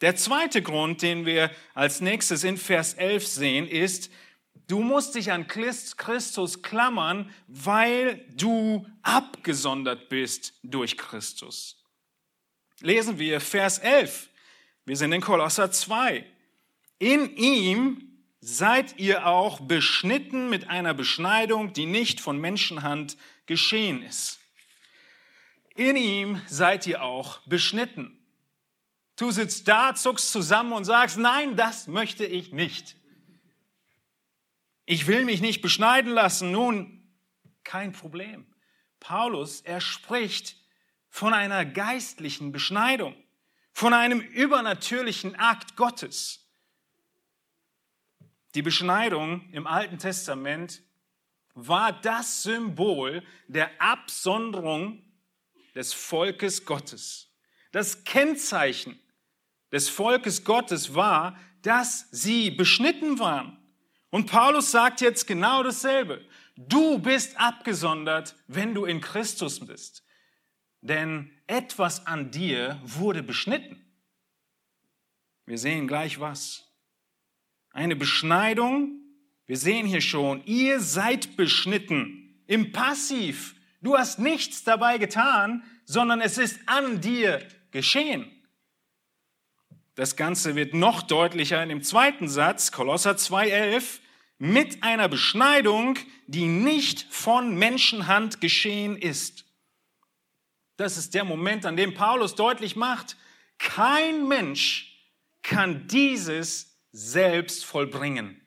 Der 0.02 0.16
zweite 0.16 0.62
Grund, 0.62 1.02
den 1.02 1.26
wir 1.26 1.50
als 1.74 2.02
nächstes 2.02 2.44
in 2.44 2.58
Vers 2.58 2.94
11 2.94 3.28
sehen, 3.28 3.68
ist, 3.68 4.12
Du 4.68 4.82
musst 4.82 5.16
dich 5.16 5.32
an 5.32 5.48
Christus 5.48 6.62
klammern, 6.62 7.32
weil 7.48 8.26
du 8.36 8.86
abgesondert 9.02 10.10
bist 10.10 10.54
durch 10.62 10.98
Christus. 10.98 11.82
Lesen 12.82 13.18
wir 13.18 13.40
Vers 13.40 13.80
11. 13.80 14.30
Wir 14.86 14.98
sind 14.98 15.14
in 15.14 15.22
Kolosser 15.22 15.72
2. 15.72 16.26
In 17.00 17.36
ihm 17.38 18.07
seid 18.40 19.00
ihr 19.00 19.26
auch 19.26 19.60
beschnitten 19.62 20.50
mit 20.50 20.70
einer 20.70 20.94
Beschneidung, 20.94 21.74
die 21.74 21.86
nicht 21.86 22.22
von 22.22 22.38
Menschenhand 22.40 23.18
geschehen 23.46 24.04
ist. 24.04 24.40
In 25.76 25.96
ihm 25.96 26.42
seid 26.48 26.88
ihr 26.88 27.04
auch 27.04 27.40
beschnitten. 27.46 28.14
Du 29.16 29.32
sitzt 29.32 29.68
da, 29.68 29.96
zuckst 29.96 30.32
zusammen 30.32 30.74
und 30.74 30.86
sagst, 30.86 31.18
nein, 31.18 31.56
das 31.56 31.88
möchte 31.88 32.26
ich 32.26 32.52
nicht. 32.52 32.96
Ich 34.86 35.08
will 35.08 35.26
mich 35.26 35.42
nicht 35.42 35.62
beschneiden 35.62 36.12
lassen. 36.12 36.52
Nun, 36.52 37.04
kein 37.64 37.92
Problem. 37.92 38.46
Paulus, 39.00 39.62
er 39.62 39.82
spricht 39.82 40.56
von 41.10 41.34
einer 41.34 41.66
geistlichen 41.66 42.52
Beschneidung, 42.52 43.16
von 43.74 43.94
einem 43.94 44.22
übernatürlichen 44.22 45.36
Akt 45.36 45.76
Gottes. 45.76 46.47
Die 48.58 48.64
Beschneidung 48.64 49.48
im 49.52 49.68
Alten 49.68 50.00
Testament 50.00 50.82
war 51.54 51.94
das 51.94 52.42
Symbol 52.42 53.22
der 53.48 53.70
Absonderung 53.80 55.04
des 55.76 55.94
Volkes 55.94 56.66
Gottes. 56.66 57.30
Das 57.72 58.04
Kennzeichen 58.04 59.00
des 59.72 59.90
Volkes 59.90 60.44
Gottes 60.44 60.96
war, 60.96 61.38
dass 61.62 62.08
sie 62.10 62.50
beschnitten 62.50 63.20
waren. 63.20 63.60
Und 64.10 64.26
Paulus 64.26 64.72
sagt 64.72 65.02
jetzt 65.02 65.28
genau 65.28 65.62
dasselbe. 65.62 66.26
Du 66.56 66.98
bist 66.98 67.40
abgesondert, 67.40 68.36
wenn 68.48 68.74
du 68.74 68.86
in 68.86 69.02
Christus 69.02 69.64
bist. 69.64 70.04
Denn 70.82 71.32
etwas 71.46 72.08
an 72.08 72.32
dir 72.32 72.82
wurde 72.84 73.22
beschnitten. 73.22 73.86
Wir 75.46 75.60
sehen 75.60 75.88
gleich 75.88 76.20
was. 76.20 76.67
Eine 77.78 77.96
Beschneidung. 77.96 79.04
Wir 79.46 79.56
sehen 79.56 79.86
hier 79.86 80.02
schon, 80.02 80.44
ihr 80.46 80.80
seid 80.80 81.38
beschnitten 81.38 82.42
im 82.48 82.72
Passiv. 82.72 83.54
Du 83.84 83.96
hast 83.96 84.18
nichts 84.18 84.64
dabei 84.64 84.98
getan, 84.98 85.64
sondern 85.86 86.20
es 86.20 86.40
ist 86.40 86.60
an 86.66 87.02
dir 87.02 87.48
geschehen. 87.70 88.32
Das 89.94 90.16
Ganze 90.16 90.56
wird 90.56 90.74
noch 90.74 91.04
deutlicher 91.04 91.62
in 91.62 91.70
dem 91.70 91.84
zweiten 91.84 92.28
Satz, 92.28 92.72
Kolosser 92.72 93.12
2,11, 93.12 94.00
mit 94.40 94.82
einer 94.82 95.08
Beschneidung, 95.08 96.00
die 96.26 96.48
nicht 96.48 97.06
von 97.14 97.60
Menschenhand 97.60 98.42
geschehen 98.42 98.98
ist. 98.98 99.46
Das 100.78 100.98
ist 100.98 101.14
der 101.14 101.26
Moment, 101.26 101.64
an 101.64 101.78
dem 101.78 101.94
Paulus 101.94 102.34
deutlich 102.34 102.76
macht, 102.76 103.18
kein 103.60 104.28
Mensch 104.28 104.98
kann 105.44 105.86
dieses 105.86 106.77
selbst 106.98 107.64
vollbringen. 107.64 108.42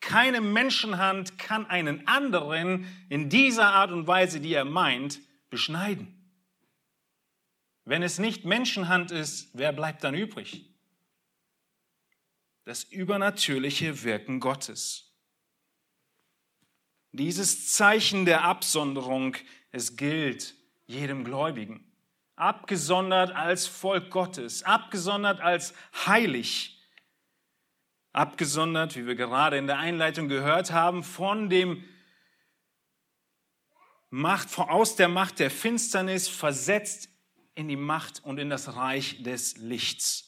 Keine 0.00 0.40
Menschenhand 0.40 1.38
kann 1.38 1.66
einen 1.66 2.08
anderen 2.08 2.86
in 3.08 3.28
dieser 3.28 3.72
Art 3.74 3.92
und 3.92 4.08
Weise, 4.08 4.40
die 4.40 4.54
er 4.54 4.64
meint, 4.64 5.20
beschneiden. 5.50 6.16
Wenn 7.84 8.02
es 8.02 8.18
nicht 8.18 8.44
Menschenhand 8.44 9.12
ist, 9.12 9.50
wer 9.52 9.72
bleibt 9.72 10.02
dann 10.02 10.14
übrig? 10.14 10.68
Das 12.64 12.82
übernatürliche 12.82 14.02
Wirken 14.02 14.40
Gottes. 14.40 15.12
Dieses 17.12 17.72
Zeichen 17.72 18.24
der 18.24 18.42
Absonderung, 18.44 19.36
es 19.70 19.96
gilt 19.96 20.56
jedem 20.86 21.24
Gläubigen. 21.24 21.92
Abgesondert 22.34 23.30
als 23.32 23.66
Volk 23.66 24.10
Gottes, 24.10 24.64
abgesondert 24.64 25.40
als 25.40 25.72
heilig, 26.06 26.79
abgesondert, 28.12 28.96
wie 28.96 29.06
wir 29.06 29.14
gerade 29.14 29.56
in 29.56 29.66
der 29.66 29.78
Einleitung 29.78 30.28
gehört 30.28 30.72
haben, 30.72 31.02
von 31.02 31.48
dem 31.48 31.84
Macht, 34.10 34.58
aus 34.58 34.96
der 34.96 35.08
Macht 35.08 35.38
der 35.38 35.50
Finsternis 35.50 36.28
versetzt 36.28 37.08
in 37.54 37.68
die 37.68 37.76
Macht 37.76 38.24
und 38.24 38.38
in 38.38 38.50
das 38.50 38.74
Reich 38.76 39.22
des 39.22 39.56
Lichts. 39.58 40.26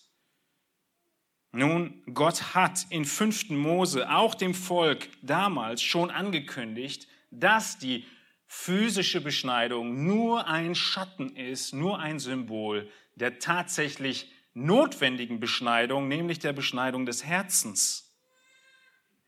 Nun, 1.50 2.02
Gott 2.14 2.54
hat 2.54 2.86
in 2.90 3.04
5. 3.04 3.50
Mose 3.50 4.10
auch 4.10 4.34
dem 4.34 4.54
Volk 4.54 5.08
damals 5.20 5.82
schon 5.82 6.10
angekündigt, 6.10 7.08
dass 7.30 7.78
die 7.78 8.06
physische 8.46 9.20
Beschneidung 9.20 10.06
nur 10.06 10.46
ein 10.46 10.74
Schatten 10.74 11.36
ist, 11.36 11.74
nur 11.74 11.98
ein 11.98 12.18
Symbol 12.18 12.90
der 13.16 13.38
tatsächlich 13.38 14.31
notwendigen 14.54 15.40
Beschneidung, 15.40 16.08
nämlich 16.08 16.38
der 16.38 16.52
Beschneidung 16.52 17.06
des 17.06 17.24
Herzens. 17.24 18.12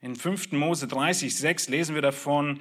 In 0.00 0.16
5. 0.16 0.52
Mose 0.52 0.86
30, 0.86 1.36
6 1.36 1.68
lesen 1.68 1.94
wir 1.94 2.02
davon, 2.02 2.60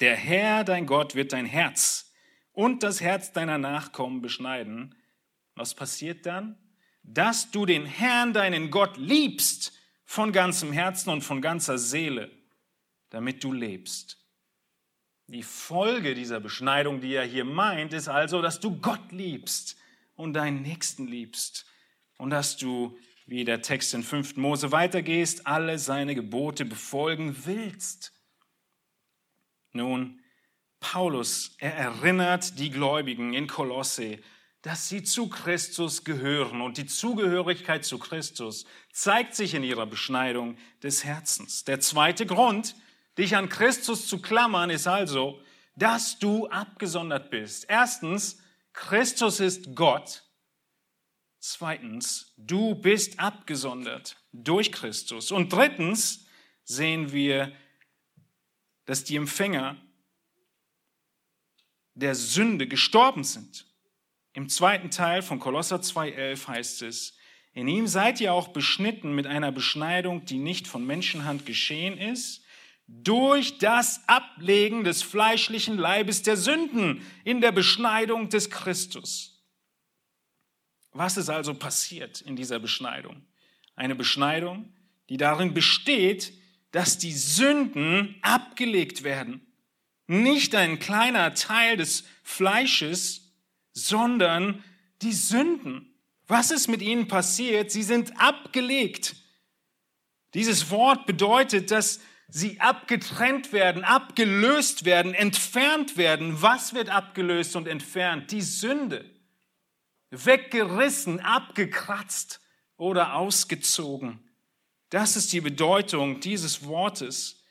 der 0.00 0.16
Herr, 0.16 0.64
dein 0.64 0.86
Gott, 0.86 1.14
wird 1.14 1.32
dein 1.32 1.46
Herz 1.46 2.12
und 2.52 2.82
das 2.82 3.00
Herz 3.00 3.32
deiner 3.32 3.58
Nachkommen 3.58 4.22
beschneiden. 4.22 4.94
Was 5.56 5.74
passiert 5.74 6.26
dann? 6.26 6.58
Dass 7.02 7.50
du 7.50 7.66
den 7.66 7.86
Herrn, 7.86 8.32
deinen 8.32 8.70
Gott, 8.70 8.96
liebst 8.96 9.72
von 10.04 10.32
ganzem 10.32 10.72
Herzen 10.72 11.10
und 11.10 11.22
von 11.22 11.42
ganzer 11.42 11.78
Seele, 11.78 12.30
damit 13.10 13.42
du 13.42 13.52
lebst. 13.52 14.18
Die 15.26 15.42
Folge 15.42 16.14
dieser 16.14 16.40
Beschneidung, 16.40 17.00
die 17.00 17.14
er 17.14 17.24
hier 17.24 17.44
meint, 17.44 17.92
ist 17.92 18.08
also, 18.08 18.42
dass 18.42 18.60
du 18.60 18.80
Gott 18.80 19.10
liebst 19.10 19.76
und 20.16 20.34
deinen 20.34 20.62
Nächsten 20.62 21.06
liebst 21.06 21.66
und 22.18 22.30
dass 22.30 22.56
du, 22.56 22.96
wie 23.26 23.44
der 23.44 23.62
Text 23.62 23.94
in 23.94 24.02
5. 24.02 24.36
Mose 24.36 24.72
weitergehst, 24.72 25.46
alle 25.46 25.78
seine 25.78 26.14
Gebote 26.14 26.64
befolgen 26.64 27.36
willst. 27.44 28.12
Nun, 29.72 30.20
Paulus, 30.80 31.56
er 31.58 31.74
erinnert 31.74 32.58
die 32.58 32.70
Gläubigen 32.70 33.32
in 33.32 33.46
Kolosse, 33.46 34.18
dass 34.62 34.88
sie 34.88 35.02
zu 35.02 35.28
Christus 35.28 36.04
gehören 36.04 36.60
und 36.60 36.78
die 36.78 36.86
Zugehörigkeit 36.86 37.84
zu 37.84 37.98
Christus 37.98 38.64
zeigt 38.92 39.34
sich 39.34 39.54
in 39.54 39.62
ihrer 39.62 39.86
Beschneidung 39.86 40.56
des 40.82 41.04
Herzens. 41.04 41.64
Der 41.64 41.80
zweite 41.80 42.24
Grund, 42.24 42.74
dich 43.18 43.36
an 43.36 43.48
Christus 43.48 44.06
zu 44.06 44.22
klammern, 44.22 44.70
ist 44.70 44.86
also, 44.86 45.40
dass 45.76 46.18
du 46.18 46.46
abgesondert 46.46 47.30
bist. 47.30 47.66
Erstens, 47.68 48.38
Christus 48.74 49.40
ist 49.40 49.74
Gott. 49.74 50.24
Zweitens, 51.38 52.34
du 52.36 52.74
bist 52.74 53.18
abgesondert 53.18 54.16
durch 54.32 54.72
Christus. 54.72 55.30
Und 55.30 55.52
drittens 55.52 56.26
sehen 56.64 57.12
wir, 57.12 57.52
dass 58.84 59.04
die 59.04 59.16
Empfänger 59.16 59.76
der 61.94 62.14
Sünde 62.14 62.66
gestorben 62.66 63.24
sind. 63.24 63.66
Im 64.32 64.48
zweiten 64.48 64.90
Teil 64.90 65.22
von 65.22 65.38
Kolosser 65.38 65.76
2.11 65.76 66.48
heißt 66.48 66.82
es, 66.82 67.16
in 67.52 67.68
ihm 67.68 67.86
seid 67.86 68.20
ihr 68.20 68.32
auch 68.32 68.48
beschnitten 68.48 69.14
mit 69.14 69.28
einer 69.28 69.52
Beschneidung, 69.52 70.24
die 70.24 70.38
nicht 70.38 70.66
von 70.66 70.84
Menschenhand 70.84 71.46
geschehen 71.46 71.96
ist, 71.96 72.43
durch 72.86 73.58
das 73.58 74.06
Ablegen 74.08 74.84
des 74.84 75.02
fleischlichen 75.02 75.78
Leibes 75.78 76.22
der 76.22 76.36
Sünden 76.36 77.02
in 77.24 77.40
der 77.40 77.52
Beschneidung 77.52 78.28
des 78.28 78.50
Christus. 78.50 79.42
Was 80.92 81.16
ist 81.16 81.28
also 81.28 81.54
passiert 81.54 82.20
in 82.20 82.36
dieser 82.36 82.58
Beschneidung? 82.58 83.24
Eine 83.74 83.94
Beschneidung, 83.94 84.72
die 85.08 85.16
darin 85.16 85.54
besteht, 85.54 86.32
dass 86.70 86.98
die 86.98 87.12
Sünden 87.12 88.16
abgelegt 88.22 89.02
werden. 89.02 89.46
Nicht 90.06 90.54
ein 90.54 90.78
kleiner 90.78 91.34
Teil 91.34 91.76
des 91.76 92.04
Fleisches, 92.22 93.32
sondern 93.72 94.62
die 95.02 95.12
Sünden. 95.12 95.94
Was 96.26 96.50
ist 96.50 96.68
mit 96.68 96.82
ihnen 96.82 97.08
passiert? 97.08 97.70
Sie 97.70 97.82
sind 97.82 98.18
abgelegt. 98.20 99.16
Dieses 100.34 100.70
Wort 100.70 101.06
bedeutet, 101.06 101.70
dass 101.70 102.00
sie 102.28 102.60
abgetrennt 102.60 103.52
werden, 103.52 103.84
abgelöst 103.84 104.84
werden, 104.84 105.14
entfernt 105.14 105.96
werden. 105.96 106.42
Was 106.42 106.74
wird 106.74 106.88
abgelöst 106.88 107.56
und 107.56 107.68
entfernt? 107.68 108.30
Die 108.30 108.42
Sünde. 108.42 109.04
Weggerissen, 110.10 111.20
abgekratzt 111.20 112.40
oder 112.76 113.14
ausgezogen. 113.14 114.20
Das 114.90 115.16
ist 115.16 115.32
die 115.32 115.40
Bedeutung 115.40 116.20
dieses 116.20 116.64
Wortes 116.66 117.42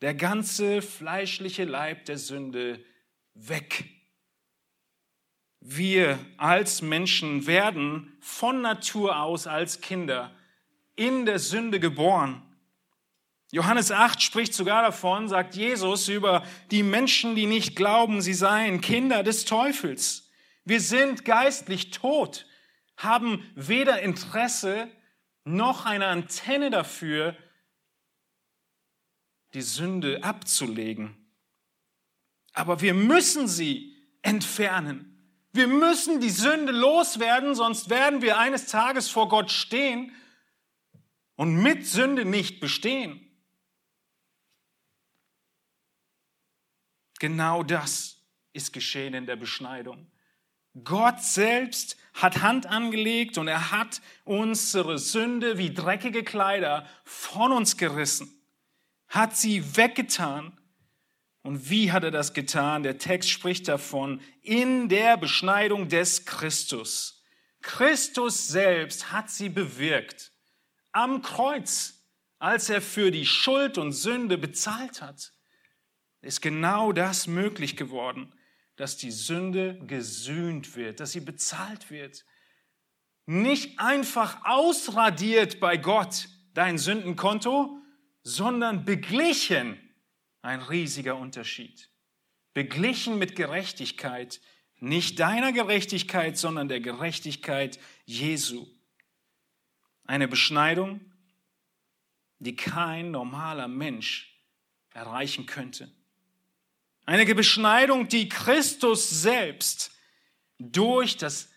der 0.00 0.14
ganze 0.14 0.82
fleischliche 0.82 1.64
Leib 1.64 2.04
der 2.04 2.18
Sünde 2.18 2.84
weg. 3.34 3.86
Wir 5.60 6.18
als 6.36 6.82
Menschen 6.82 7.46
werden 7.46 8.16
von 8.20 8.60
Natur 8.60 9.20
aus 9.20 9.46
als 9.46 9.80
Kinder 9.80 10.34
in 10.94 11.26
der 11.26 11.38
Sünde 11.38 11.80
geboren. 11.80 12.42
Johannes 13.50 13.90
8 13.90 14.22
spricht 14.22 14.52
sogar 14.52 14.82
davon, 14.82 15.28
sagt 15.28 15.54
Jesus 15.54 16.08
über 16.08 16.44
die 16.70 16.82
Menschen, 16.82 17.34
die 17.34 17.46
nicht 17.46 17.76
glauben, 17.76 18.20
sie 18.20 18.34
seien 18.34 18.82
Kinder 18.82 19.22
des 19.22 19.46
Teufels. 19.46 20.30
Wir 20.64 20.82
sind 20.82 21.24
geistlich 21.24 21.90
tot, 21.90 22.46
haben 22.98 23.50
weder 23.54 24.02
Interesse 24.02 24.90
noch 25.44 25.86
eine 25.86 26.08
Antenne 26.08 26.68
dafür, 26.68 27.36
die 29.54 29.62
Sünde 29.62 30.22
abzulegen. 30.22 31.16
Aber 32.52 32.82
wir 32.82 32.92
müssen 32.92 33.48
sie 33.48 33.96
entfernen. 34.20 35.14
Wir 35.52 35.68
müssen 35.68 36.20
die 36.20 36.28
Sünde 36.28 36.72
loswerden, 36.72 37.54
sonst 37.54 37.88
werden 37.88 38.20
wir 38.20 38.36
eines 38.38 38.66
Tages 38.66 39.08
vor 39.08 39.30
Gott 39.30 39.50
stehen 39.50 40.12
und 41.36 41.54
mit 41.54 41.86
Sünde 41.86 42.26
nicht 42.26 42.60
bestehen. 42.60 43.27
Genau 47.18 47.62
das 47.62 48.22
ist 48.52 48.72
geschehen 48.72 49.14
in 49.14 49.26
der 49.26 49.36
Beschneidung. 49.36 50.10
Gott 50.84 51.22
selbst 51.22 51.96
hat 52.14 52.42
Hand 52.42 52.66
angelegt 52.66 53.38
und 53.38 53.48
er 53.48 53.72
hat 53.72 54.00
unsere 54.24 54.98
Sünde 54.98 55.58
wie 55.58 55.74
dreckige 55.74 56.22
Kleider 56.22 56.86
von 57.04 57.52
uns 57.52 57.76
gerissen 57.76 58.38
hat 59.08 59.36
sie 59.36 59.76
weggetan. 59.76 60.52
Und 61.42 61.70
wie 61.70 61.92
hat 61.92 62.04
er 62.04 62.10
das 62.10 62.34
getan? 62.34 62.82
Der 62.82 62.98
Text 62.98 63.30
spricht 63.30 63.68
davon, 63.68 64.20
in 64.42 64.88
der 64.88 65.16
Beschneidung 65.16 65.88
des 65.88 66.26
Christus. 66.26 67.22
Christus 67.62 68.48
selbst 68.48 69.12
hat 69.12 69.30
sie 69.30 69.48
bewirkt. 69.48 70.32
Am 70.92 71.22
Kreuz, 71.22 72.04
als 72.38 72.68
er 72.68 72.82
für 72.82 73.10
die 73.10 73.26
Schuld 73.26 73.78
und 73.78 73.92
Sünde 73.92 74.36
bezahlt 74.36 75.00
hat, 75.00 75.32
ist 76.20 76.40
genau 76.40 76.92
das 76.92 77.26
möglich 77.26 77.76
geworden, 77.76 78.32
dass 78.76 78.96
die 78.96 79.10
Sünde 79.10 79.78
gesühnt 79.86 80.76
wird, 80.76 81.00
dass 81.00 81.12
sie 81.12 81.20
bezahlt 81.20 81.90
wird. 81.90 82.24
Nicht 83.26 83.78
einfach 83.78 84.44
ausradiert 84.44 85.60
bei 85.60 85.76
Gott 85.76 86.28
dein 86.54 86.78
Sündenkonto, 86.78 87.82
sondern 88.22 88.84
beglichen. 88.84 89.78
Ein 90.40 90.62
riesiger 90.62 91.16
Unterschied. 91.16 91.90
Beglichen 92.54 93.18
mit 93.18 93.36
Gerechtigkeit, 93.36 94.40
nicht 94.80 95.18
deiner 95.18 95.52
Gerechtigkeit, 95.52 96.38
sondern 96.38 96.68
der 96.68 96.80
Gerechtigkeit 96.80 97.78
Jesu. 98.04 98.66
Eine 100.04 100.28
Beschneidung, 100.28 101.00
die 102.38 102.54
kein 102.54 103.10
normaler 103.10 103.68
Mensch 103.68 104.40
erreichen 104.90 105.46
könnte. 105.46 105.92
Eine 107.08 107.34
Beschneidung, 107.34 108.06
die 108.08 108.28
Christus 108.28 109.08
selbst 109.08 109.92
durch 110.58 111.16
das 111.16 111.48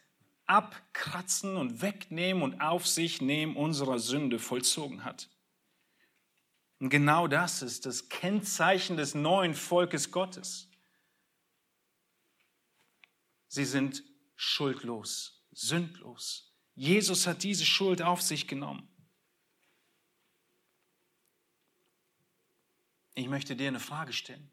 Abkratzen 0.45 1.57
und 1.57 1.81
Wegnehmen 1.81 2.41
und 2.41 2.61
auf 2.61 2.87
sich 2.87 3.19
nehmen 3.19 3.57
unserer 3.57 3.99
Sünde 3.99 4.39
vollzogen 4.39 5.03
hat. 5.03 5.29
Und 6.79 6.89
genau 6.89 7.27
das 7.27 7.63
ist 7.63 7.85
das 7.85 8.07
Kennzeichen 8.07 8.95
des 8.95 9.13
neuen 9.13 9.53
Volkes 9.53 10.09
Gottes. 10.11 10.69
Sie 13.49 13.65
sind 13.65 14.05
schuldlos, 14.37 15.45
sündlos. 15.51 16.55
Jesus 16.75 17.27
hat 17.27 17.43
diese 17.43 17.65
Schuld 17.65 18.01
auf 18.01 18.21
sich 18.21 18.47
genommen. 18.47 18.87
Ich 23.15 23.27
möchte 23.27 23.57
dir 23.57 23.67
eine 23.67 23.81
Frage 23.81 24.13
stellen. 24.13 24.49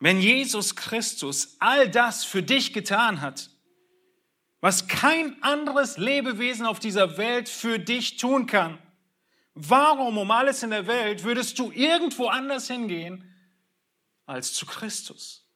Wenn 0.00 0.20
Jesus 0.20 0.76
Christus 0.76 1.56
all 1.60 1.88
das 1.88 2.24
für 2.24 2.42
dich 2.42 2.72
getan 2.72 3.20
hat, 3.20 3.50
was 4.60 4.88
kein 4.88 5.42
anderes 5.42 5.98
Lebewesen 5.98 6.66
auf 6.66 6.78
dieser 6.78 7.16
Welt 7.16 7.48
für 7.48 7.78
dich 7.78 8.16
tun 8.16 8.46
kann, 8.46 8.78
Warum 9.54 10.18
um 10.18 10.30
alles 10.32 10.64
in 10.64 10.70
der 10.70 10.88
Welt 10.88 11.22
würdest 11.22 11.58
du 11.58 11.70
irgendwo 11.70 12.26
anders 12.26 12.66
hingehen 12.66 13.32
als 14.26 14.52
zu 14.52 14.66
Christus? 14.66 15.46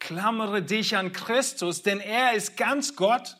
Klammere 0.00 0.62
dich 0.62 0.96
an 0.96 1.12
Christus, 1.12 1.82
denn 1.82 2.00
er 2.00 2.32
ist 2.32 2.56
ganz 2.56 2.96
Gott, 2.96 3.36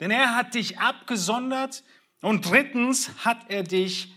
denn 0.00 0.10
er 0.10 0.34
hat 0.34 0.54
dich 0.54 0.80
abgesondert 0.80 1.84
und 2.20 2.44
drittens 2.50 3.24
hat 3.24 3.38
er 3.48 3.62
dich 3.62 4.12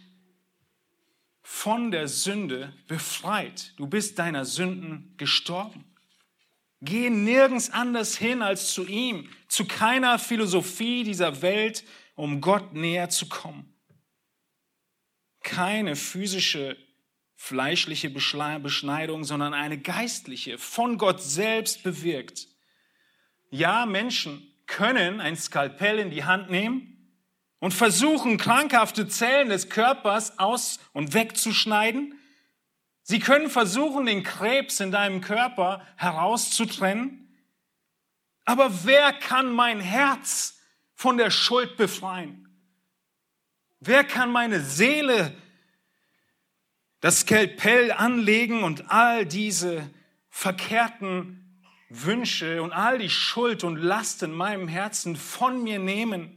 von 1.49 1.91
der 1.91 2.09
Sünde 2.09 2.73
befreit. 2.89 3.71
Du 3.77 3.87
bist 3.87 4.19
deiner 4.19 4.43
Sünden 4.43 5.13
gestorben. 5.15 5.85
Geh 6.81 7.09
nirgends 7.09 7.69
anders 7.69 8.17
hin 8.17 8.41
als 8.41 8.73
zu 8.73 8.85
ihm, 8.85 9.29
zu 9.47 9.63
keiner 9.63 10.19
Philosophie 10.19 11.05
dieser 11.05 11.41
Welt, 11.41 11.85
um 12.15 12.41
Gott 12.41 12.73
näher 12.73 13.07
zu 13.07 13.29
kommen. 13.29 13.73
Keine 15.41 15.95
physische, 15.95 16.75
fleischliche 17.37 18.09
Beschneidung, 18.09 19.23
sondern 19.23 19.53
eine 19.53 19.77
geistliche, 19.77 20.57
von 20.57 20.97
Gott 20.97 21.23
selbst 21.23 21.81
bewirkt. 21.81 22.49
Ja, 23.51 23.85
Menschen 23.85 24.53
können 24.65 25.21
ein 25.21 25.37
Skalpell 25.37 25.99
in 25.99 26.11
die 26.11 26.25
Hand 26.25 26.49
nehmen 26.49 26.96
und 27.59 27.73
versuchen, 27.73 28.37
krankhafte 28.37 29.07
Zellen 29.07 29.49
des 29.49 29.69
Körpers 29.69 30.37
aus 30.39 30.79
und 30.93 31.13
wegzuschneiden. 31.13 32.19
Sie 33.03 33.19
können 33.19 33.49
versuchen, 33.49 34.05
den 34.05 34.23
Krebs 34.23 34.79
in 34.79 34.91
deinem 34.91 35.21
Körper 35.21 35.85
herauszutrennen. 35.95 37.23
Aber 38.45 38.85
wer 38.85 39.13
kann 39.13 39.51
mein 39.51 39.79
Herz 39.79 40.59
von 40.93 41.17
der 41.17 41.31
Schuld 41.31 41.77
befreien? 41.77 42.47
Wer 43.79 44.03
kann 44.03 44.31
meine 44.31 44.61
Seele 44.61 45.33
das 46.99 47.21
Skalpell 47.21 47.91
anlegen 47.91 48.63
und 48.63 48.89
all 48.91 49.25
diese 49.25 49.89
verkehrten 50.29 51.61
Wünsche 51.89 52.61
und 52.61 52.71
all 52.71 52.97
die 52.97 53.09
Schuld 53.09 53.63
und 53.63 53.77
Last 53.77 54.23
in 54.23 54.31
meinem 54.31 54.67
Herzen 54.67 55.15
von 55.15 55.63
mir 55.63 55.79
nehmen? 55.79 56.36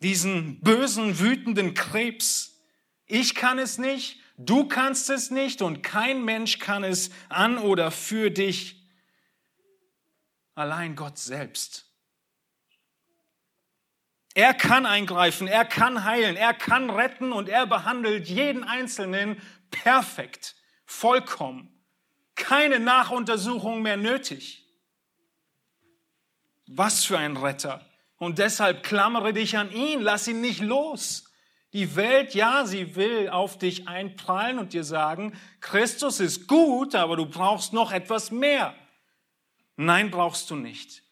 Diesen 0.00 0.60
bösen, 0.60 1.18
wütenden 1.18 1.74
Krebs. 1.74 2.60
Ich 3.06 3.34
kann 3.34 3.58
es 3.58 3.78
nicht, 3.78 4.20
du 4.36 4.66
kannst 4.66 5.10
es 5.10 5.30
nicht 5.30 5.62
und 5.62 5.82
kein 5.82 6.24
Mensch 6.24 6.58
kann 6.58 6.84
es 6.84 7.10
an 7.28 7.58
oder 7.58 7.90
für 7.90 8.30
dich. 8.30 8.82
Allein 10.54 10.96
Gott 10.96 11.18
selbst. 11.18 11.88
Er 14.34 14.54
kann 14.54 14.86
eingreifen, 14.86 15.48
er 15.48 15.64
kann 15.64 16.04
heilen, 16.04 16.36
er 16.36 16.54
kann 16.54 16.90
retten 16.90 17.32
und 17.32 17.48
er 17.48 17.66
behandelt 17.66 18.28
jeden 18.28 18.62
Einzelnen 18.62 19.40
perfekt, 19.70 20.54
vollkommen. 20.86 21.74
Keine 22.36 22.78
Nachuntersuchung 22.78 23.82
mehr 23.82 23.96
nötig. 23.96 24.64
Was 26.68 27.04
für 27.04 27.18
ein 27.18 27.36
Retter. 27.36 27.87
Und 28.18 28.38
deshalb 28.38 28.82
klammere 28.82 29.32
dich 29.32 29.56
an 29.56 29.72
ihn, 29.72 30.00
lass 30.00 30.28
ihn 30.28 30.40
nicht 30.40 30.60
los. 30.60 31.24
Die 31.72 31.96
Welt, 31.96 32.34
ja, 32.34 32.66
sie 32.66 32.96
will 32.96 33.28
auf 33.28 33.58
dich 33.58 33.88
einprallen 33.88 34.58
und 34.58 34.72
dir 34.72 34.84
sagen, 34.84 35.38
Christus 35.60 36.18
ist 36.18 36.48
gut, 36.48 36.94
aber 36.94 37.16
du 37.16 37.26
brauchst 37.26 37.72
noch 37.72 37.92
etwas 37.92 38.30
mehr. 38.30 38.74
Nein, 39.76 40.10
brauchst 40.10 40.50
du 40.50 40.56
nicht. 40.56 41.04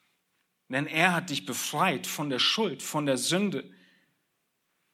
Denn 0.68 0.86
er 0.86 1.14
hat 1.14 1.30
dich 1.30 1.46
befreit 1.46 2.06
von 2.06 2.30
der 2.30 2.40
Schuld, 2.40 2.82
von 2.82 3.06
der 3.06 3.18
Sünde. 3.18 3.70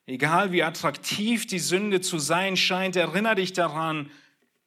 Egal 0.04 0.52
wie 0.52 0.62
attraktiv 0.62 1.46
die 1.46 1.60
Sünde 1.60 2.00
zu 2.00 2.18
sein 2.18 2.56
scheint, 2.56 2.96
erinnere 2.96 3.36
dich 3.36 3.52
daran, 3.52 4.10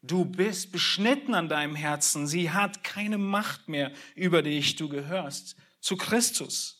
du 0.02 0.26
bist 0.26 0.72
beschnitten 0.72 1.36
an 1.36 1.50
deinem 1.50 1.76
Herzen. 1.76 2.26
Sie 2.26 2.52
hat 2.52 2.84
keine 2.84 3.18
Macht 3.18 3.68
mehr 3.68 3.92
über 4.16 4.42
dich. 4.42 4.78
Du 4.78 4.88
gehörst 4.88 5.58
zu 5.82 5.98
Christus. 5.98 6.75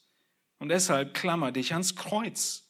Und 0.60 0.70
deshalb 0.70 1.14
klammer 1.14 1.52
dich 1.52 1.74
ans 1.74 1.96
Kreuz. 1.96 2.70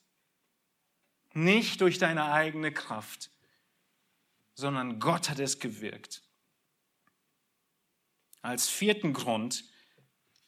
Nicht 1.33 1.81
durch 1.81 1.97
deine 1.97 2.31
eigene 2.31 2.71
Kraft, 2.71 3.29
sondern 4.53 4.99
Gott 4.99 5.29
hat 5.29 5.39
es 5.39 5.59
gewirkt. 5.59 6.23
Als 8.41 8.69
vierten 8.69 9.13
Grund, 9.13 9.65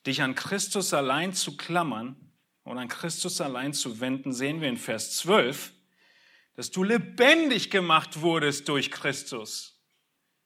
dich 0.06 0.22
an 0.22 0.36
Christus 0.36 0.94
allein 0.94 1.34
zu 1.34 1.58
klammern 1.58 2.16
und 2.64 2.78
an 2.78 2.88
Christus 2.88 3.42
allein 3.42 3.74
zu 3.74 4.00
wenden, 4.00 4.34
sehen 4.34 4.62
wir 4.62 4.70
in 4.70 4.78
Vers 4.78 5.18
12, 5.18 5.74
dass 6.56 6.72
du 6.72 6.84
lebendig 6.84 7.70
gemacht 7.70 8.22
wurdest 8.22 8.70
durch 8.70 8.92
Christus. 8.92 9.78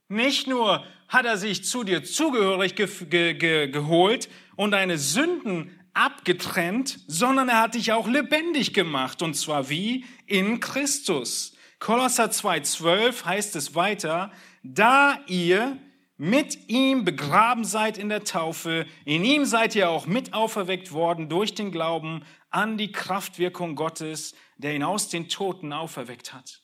Nicht 0.08 0.48
nur 0.48 0.86
hat 1.08 1.26
er 1.26 1.38
sich 1.38 1.64
zu 1.64 1.84
dir 1.84 2.04
zugehörig 2.04 2.76
ge 2.76 2.88
ge 3.06 3.34
ge 3.34 3.68
geholt 3.70 4.30
und 4.56 4.72
deine 4.72 4.98
Sünden 4.98 5.81
abgetrennt, 5.94 7.00
sondern 7.08 7.50
er 7.50 7.62
hat 7.62 7.76
dich 7.76 7.92
auch 7.92 8.08
lebendig 8.08 8.74
gemacht. 8.74 9.22
Und 9.22 9.36
zwar 9.36 9.70
wie? 9.70 10.06
In 10.26 10.60
Christus. 10.60 11.56
Kolosser 11.80 12.26
2,12 12.26 13.26
heißt 13.26 13.56
es 13.56 13.76
weiter, 13.76 14.32
da 14.64 15.20
ihr 15.28 15.78
mit 16.18 16.70
ihm 16.70 17.04
begraben 17.04 17.66
seid 17.66 17.98
in 17.98 18.10
der 18.10 18.24
Taufe, 18.24 18.86
in 19.06 19.26
ihm 19.26 19.46
seid 19.46 19.76
ihr 19.76 19.90
auch 19.90 20.06
mit 20.06 20.34
auferweckt 20.34 20.92
worden 20.92 21.30
durch 21.30 21.56
den 21.56 21.72
Glauben 21.72 22.24
an 22.52 22.78
die 22.78 22.92
Kraftwirkung 22.92 23.76
Gottes, 23.76 24.36
der 24.58 24.76
ihn 24.76 24.84
aus 24.84 25.10
den 25.10 25.30
Toten 25.30 25.74
auferweckt 25.74 26.32
hat. 26.34 26.62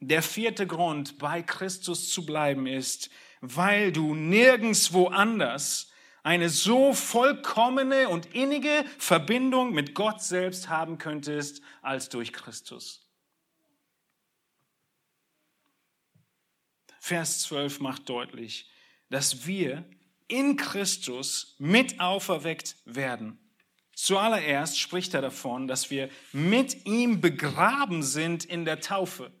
Der 0.00 0.22
vierte 0.22 0.66
Grund, 0.66 1.18
bei 1.18 1.42
Christus 1.42 2.08
zu 2.10 2.24
bleiben, 2.24 2.66
ist, 2.66 3.10
weil 3.42 3.92
du 3.92 4.14
nirgendswo 4.14 5.08
anders 5.08 5.90
eine 6.22 6.48
so 6.48 6.92
vollkommene 6.92 8.08
und 8.08 8.34
innige 8.34 8.84
Verbindung 8.98 9.72
mit 9.72 9.94
Gott 9.94 10.22
selbst 10.22 10.68
haben 10.68 10.98
könntest 10.98 11.62
als 11.82 12.08
durch 12.08 12.32
Christus. 12.32 13.08
Vers 17.00 17.40
12 17.42 17.80
macht 17.80 18.08
deutlich, 18.08 18.70
dass 19.08 19.46
wir 19.46 19.84
in 20.26 20.56
Christus 20.56 21.56
mit 21.58 22.00
auferweckt 22.00 22.76
werden. 22.84 23.38
Zuallererst 23.94 24.78
spricht 24.78 25.14
er 25.14 25.22
davon, 25.22 25.66
dass 25.66 25.90
wir 25.90 26.10
mit 26.32 26.86
ihm 26.86 27.20
begraben 27.20 28.02
sind 28.02 28.44
in 28.44 28.64
der 28.64 28.80
Taufe. 28.80 29.32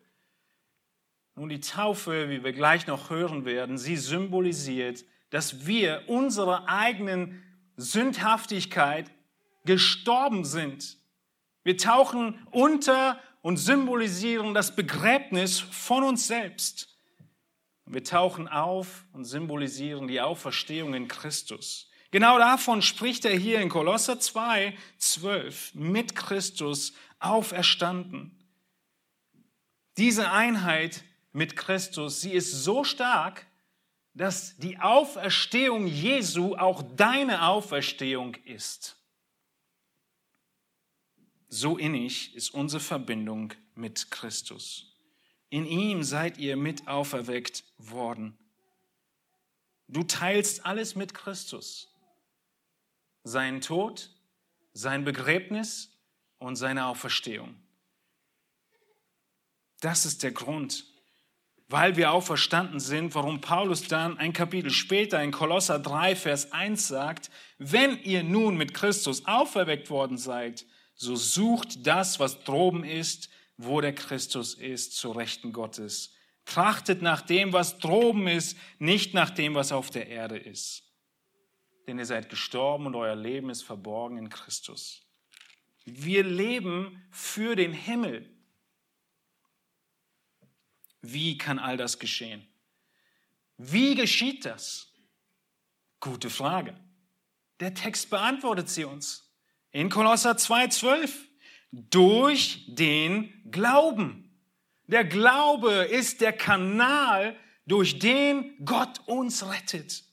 Nun, 1.36 1.48
die 1.48 1.60
Taufe, 1.60 2.28
wie 2.30 2.42
wir 2.42 2.52
gleich 2.52 2.86
noch 2.86 3.10
hören 3.10 3.44
werden, 3.44 3.78
sie 3.78 3.96
symbolisiert 3.96 5.04
dass 5.30 5.66
wir 5.66 6.04
unserer 6.06 6.68
eigenen 6.68 7.42
Sündhaftigkeit 7.76 9.10
gestorben 9.64 10.44
sind. 10.44 10.98
Wir 11.64 11.76
tauchen 11.76 12.46
unter 12.50 13.20
und 13.42 13.56
symbolisieren 13.56 14.54
das 14.54 14.74
Begräbnis 14.74 15.60
von 15.60 16.02
uns 16.02 16.26
selbst. 16.26 16.96
Wir 17.86 18.04
tauchen 18.04 18.48
auf 18.48 19.06
und 19.12 19.24
symbolisieren 19.24 20.08
die 20.08 20.20
Auferstehung 20.20 20.94
in 20.94 21.08
Christus. 21.08 21.88
Genau 22.10 22.38
davon 22.38 22.82
spricht 22.82 23.24
er 23.24 23.36
hier 23.36 23.60
in 23.60 23.68
Kolosser 23.68 24.18
2, 24.18 24.76
12, 24.96 25.74
mit 25.74 26.14
Christus 26.14 26.94
auferstanden. 27.18 28.34
Diese 29.98 30.30
Einheit 30.30 31.02
mit 31.32 31.56
Christus, 31.56 32.20
sie 32.20 32.32
ist 32.32 32.50
so 32.64 32.84
stark, 32.84 33.46
dass 34.18 34.56
die 34.56 34.78
Auferstehung 34.80 35.86
Jesu 35.86 36.56
auch 36.56 36.82
deine 36.96 37.46
Auferstehung 37.46 38.34
ist. 38.44 38.96
So 41.48 41.78
innig 41.78 42.34
ist 42.34 42.50
unsere 42.50 42.82
Verbindung 42.82 43.54
mit 43.76 44.10
Christus. 44.10 44.92
In 45.50 45.64
ihm 45.66 46.02
seid 46.02 46.36
ihr 46.36 46.56
mit 46.56 46.88
auferweckt 46.88 47.62
worden. 47.78 48.36
Du 49.86 50.02
teilst 50.02 50.66
alles 50.66 50.96
mit 50.96 51.14
Christus. 51.14 51.88
Sein 53.22 53.60
Tod, 53.60 54.10
sein 54.72 55.04
Begräbnis 55.04 55.96
und 56.38 56.56
seine 56.56 56.86
Auferstehung. 56.86 57.54
Das 59.78 60.04
ist 60.04 60.24
der 60.24 60.32
Grund, 60.32 60.86
weil 61.68 61.96
wir 61.96 62.12
auferstanden 62.12 62.80
sind, 62.80 63.14
warum 63.14 63.40
Paulus 63.40 63.82
dann 63.88 64.18
ein 64.18 64.32
Kapitel 64.32 64.70
später 64.70 65.22
in 65.22 65.30
Kolosser 65.30 65.78
3, 65.78 66.16
Vers 66.16 66.52
1 66.52 66.88
sagt, 66.88 67.30
wenn 67.58 68.02
ihr 68.02 68.22
nun 68.22 68.56
mit 68.56 68.72
Christus 68.72 69.26
auferweckt 69.26 69.90
worden 69.90 70.16
seid, 70.16 70.64
so 70.94 71.14
sucht 71.14 71.86
das, 71.86 72.18
was 72.18 72.42
droben 72.44 72.84
ist, 72.84 73.28
wo 73.58 73.80
der 73.80 73.94
Christus 73.94 74.54
ist, 74.54 74.96
zu 74.96 75.12
Rechten 75.12 75.52
Gottes. 75.52 76.14
Trachtet 76.46 77.02
nach 77.02 77.20
dem, 77.20 77.52
was 77.52 77.78
droben 77.78 78.26
ist, 78.26 78.56
nicht 78.78 79.12
nach 79.12 79.30
dem, 79.30 79.54
was 79.54 79.70
auf 79.70 79.90
der 79.90 80.08
Erde 80.08 80.38
ist. 80.38 80.84
Denn 81.86 81.98
ihr 81.98 82.06
seid 82.06 82.30
gestorben 82.30 82.86
und 82.86 82.94
euer 82.94 83.16
Leben 83.16 83.50
ist 83.50 83.62
verborgen 83.62 84.16
in 84.16 84.30
Christus. 84.30 85.02
Wir 85.84 86.22
leben 86.22 87.02
für 87.10 87.56
den 87.56 87.72
Himmel. 87.72 88.37
Wie 91.02 91.38
kann 91.38 91.58
all 91.58 91.76
das 91.76 91.98
geschehen? 91.98 92.46
Wie 93.56 93.94
geschieht 93.94 94.44
das? 94.44 94.92
Gute 96.00 96.30
Frage. 96.30 96.74
Der 97.60 97.74
Text 97.74 98.10
beantwortet 98.10 98.68
sie 98.68 98.84
uns. 98.84 99.32
In 99.72 99.90
Kolosser 99.90 100.32
2,12. 100.32 101.10
Durch 101.70 102.64
den 102.68 103.50
Glauben. 103.50 104.24
Der 104.86 105.04
Glaube 105.04 105.72
ist 105.84 106.20
der 106.20 106.32
Kanal, 106.32 107.36
durch 107.66 107.98
den 107.98 108.64
Gott 108.64 109.00
uns 109.06 109.46
rettet. 109.46 110.04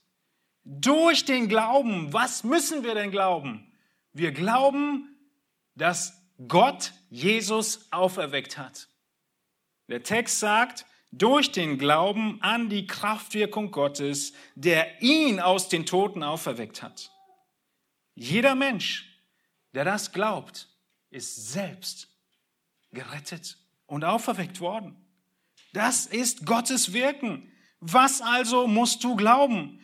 Durch 0.64 1.24
den 1.24 1.48
Glauben. 1.48 2.12
Was 2.12 2.44
müssen 2.44 2.84
wir 2.84 2.94
denn 2.94 3.10
glauben? 3.10 3.72
Wir 4.12 4.32
glauben, 4.32 5.16
dass 5.74 6.22
Gott 6.48 6.92
Jesus 7.08 7.90
auferweckt 7.92 8.58
hat. 8.58 8.88
Der 9.88 10.02
Text 10.02 10.40
sagt, 10.40 10.86
durch 11.12 11.52
den 11.52 11.78
Glauben 11.78 12.42
an 12.42 12.68
die 12.68 12.86
Kraftwirkung 12.86 13.70
Gottes, 13.70 14.32
der 14.54 15.00
ihn 15.00 15.40
aus 15.40 15.68
den 15.68 15.86
Toten 15.86 16.22
auferweckt 16.22 16.82
hat. 16.82 17.10
Jeder 18.14 18.54
Mensch, 18.54 19.22
der 19.72 19.84
das 19.84 20.12
glaubt, 20.12 20.68
ist 21.10 21.52
selbst 21.52 22.08
gerettet 22.92 23.58
und 23.86 24.04
auferweckt 24.04 24.60
worden. 24.60 24.96
Das 25.72 26.06
ist 26.06 26.46
Gottes 26.46 26.92
Wirken. 26.92 27.52
Was 27.80 28.20
also 28.20 28.66
musst 28.66 29.04
du 29.04 29.16
glauben? 29.16 29.80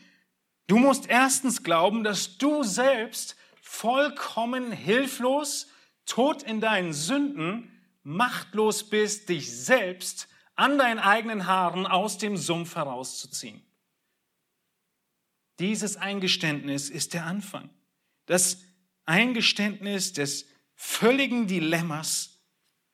Du 0.67 0.79
musst 0.79 1.09
erstens 1.09 1.63
glauben, 1.63 2.05
dass 2.05 2.39
du 2.39 2.63
selbst 2.63 3.37
vollkommen 3.61 4.73
hilflos, 4.73 5.69
tot 6.07 6.43
in 6.43 6.61
deinen 6.61 6.93
Sünden, 6.93 7.71
machtlos 8.03 8.89
bist, 8.89 9.29
dich 9.29 9.51
selbst 9.51 10.29
an 10.55 10.79
deinen 10.79 10.99
eigenen 10.99 11.47
Haaren 11.47 11.87
aus 11.87 12.19
dem 12.19 12.37
Sumpf 12.37 12.77
herauszuziehen. 12.77 13.63
Dieses 15.59 15.97
Eingeständnis 15.97 16.91
ist 16.91 17.15
der 17.15 17.25
Anfang. 17.27 17.71
Das 18.27 18.59
Eingeständnis 19.05 20.13
des 20.13 20.47
völligen 20.75 21.47
Dilemmas, 21.47 22.41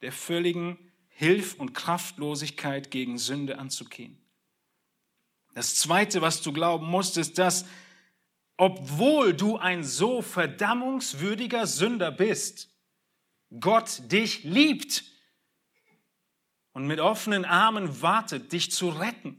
der 0.03 0.12
völligen 0.12 0.79
Hilf- 1.09 1.55
und 1.55 1.73
Kraftlosigkeit 1.73 2.90
gegen 2.90 3.18
Sünde 3.18 3.59
anzugehen. 3.59 4.23
Das 5.55 5.75
Zweite, 5.77 6.23
was 6.23 6.42
du 6.42 6.53
glauben 6.53 6.87
musst, 6.87 7.16
ist, 7.16 7.38
dass 7.38 7.64
obwohl 8.57 9.35
du 9.35 9.57
ein 9.57 9.85
so 9.85 10.21
verdammungswürdiger 10.21 11.66
Sünder 11.66 12.11
bist, 12.11 12.68
Gott 13.61 14.02
dich 14.12 14.44
liebt 14.44 15.04
und 16.72 16.87
mit 16.87 17.00
offenen 17.00 17.44
Armen 17.44 18.02
wartet, 18.02 18.52
dich 18.52 18.70
zu 18.70 18.88
retten. 18.90 19.37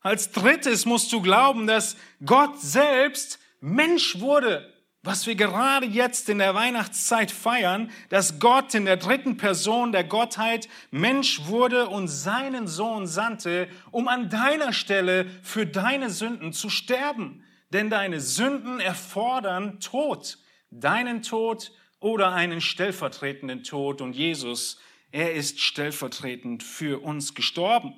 Als 0.00 0.32
drittes 0.32 0.86
musst 0.86 1.12
du 1.12 1.20
glauben, 1.20 1.66
dass 1.66 1.96
Gott 2.24 2.58
selbst 2.60 3.38
Mensch 3.60 4.20
wurde, 4.20 4.72
was 5.02 5.26
wir 5.26 5.34
gerade 5.34 5.86
jetzt 5.86 6.28
in 6.28 6.38
der 6.38 6.54
Weihnachtszeit 6.54 7.30
feiern, 7.30 7.90
dass 8.10 8.38
Gott 8.38 8.74
in 8.74 8.84
der 8.84 8.96
dritten 8.96 9.36
Person 9.36 9.92
der 9.92 10.04
Gottheit 10.04 10.68
Mensch 10.90 11.46
wurde 11.46 11.88
und 11.88 12.08
seinen 12.08 12.66
Sohn 12.66 13.06
sandte, 13.06 13.68
um 13.90 14.08
an 14.08 14.30
deiner 14.30 14.72
Stelle 14.72 15.26
für 15.42 15.66
deine 15.66 16.10
Sünden 16.10 16.52
zu 16.52 16.70
sterben. 16.70 17.44
Denn 17.70 17.88
deine 17.88 18.20
Sünden 18.20 18.80
erfordern 18.80 19.80
Tod, 19.80 20.38
deinen 20.70 21.22
Tod 21.22 21.72
oder 22.00 22.32
einen 22.32 22.60
stellvertretenden 22.60 23.62
Tod. 23.62 24.00
Und 24.00 24.14
Jesus, 24.14 24.78
er 25.12 25.34
ist 25.34 25.60
stellvertretend 25.60 26.62
für 26.62 27.02
uns 27.02 27.34
gestorben. 27.34 27.94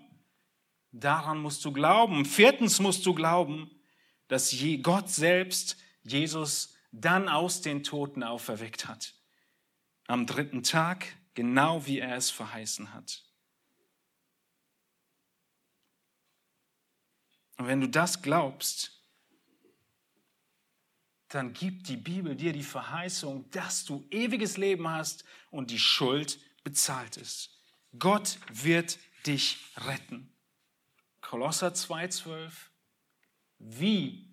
Daran 0.90 1.38
musst 1.38 1.64
du 1.64 1.72
glauben. 1.72 2.24
Viertens 2.24 2.80
musst 2.80 3.06
du 3.06 3.14
glauben, 3.14 3.70
dass 4.28 4.54
Gott 4.82 5.08
selbst 5.08 5.78
Jesus 6.02 6.74
dann 6.90 7.28
aus 7.28 7.62
den 7.62 7.82
Toten 7.82 8.22
auferweckt 8.22 8.86
hat. 8.86 9.14
Am 10.06 10.26
dritten 10.26 10.62
Tag, 10.62 11.06
genau 11.34 11.86
wie 11.86 12.00
er 12.00 12.16
es 12.16 12.30
verheißen 12.30 12.92
hat. 12.92 13.24
Und 17.56 17.66
wenn 17.68 17.80
du 17.80 17.88
das 17.88 18.22
glaubst, 18.22 19.01
dann 21.32 21.54
gibt 21.54 21.88
die 21.88 21.96
Bibel 21.96 22.36
dir 22.36 22.52
die 22.52 22.62
Verheißung, 22.62 23.50
dass 23.50 23.86
du 23.86 24.06
ewiges 24.10 24.58
Leben 24.58 24.88
hast 24.88 25.24
und 25.50 25.70
die 25.70 25.78
Schuld 25.78 26.38
bezahlt 26.62 27.16
ist. 27.16 27.58
Gott 27.98 28.38
wird 28.52 28.98
dich 29.26 29.58
retten. 29.78 30.30
Kolosser 31.22 31.68
2,12 31.68 32.50
wie 33.58 34.28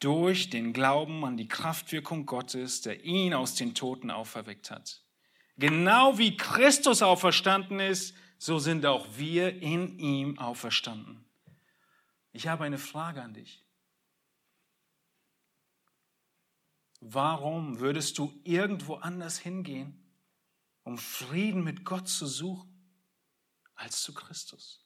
durch 0.00 0.50
den 0.50 0.72
Glauben 0.72 1.24
an 1.24 1.36
die 1.36 1.46
Kraftwirkung 1.46 2.26
Gottes, 2.26 2.80
der 2.80 3.04
ihn 3.04 3.32
aus 3.32 3.54
den 3.54 3.74
Toten 3.74 4.10
auferweckt 4.10 4.70
hat. 4.70 5.02
Genau 5.58 6.18
wie 6.18 6.36
Christus 6.36 7.02
auferstanden 7.02 7.78
ist, 7.78 8.14
so 8.38 8.58
sind 8.58 8.84
auch 8.84 9.06
wir 9.16 9.62
in 9.62 9.98
ihm 9.98 10.38
auferstanden. 10.38 11.24
Ich 12.32 12.48
habe 12.48 12.64
eine 12.64 12.78
Frage 12.78 13.22
an 13.22 13.34
dich. 13.34 13.65
Warum 17.08 17.78
würdest 17.78 18.18
du 18.18 18.36
irgendwo 18.42 18.96
anders 18.96 19.38
hingehen, 19.38 20.04
um 20.82 20.98
Frieden 20.98 21.62
mit 21.62 21.84
Gott 21.84 22.08
zu 22.08 22.26
suchen, 22.26 22.68
als 23.76 24.02
zu 24.02 24.12
Christus? 24.12 24.84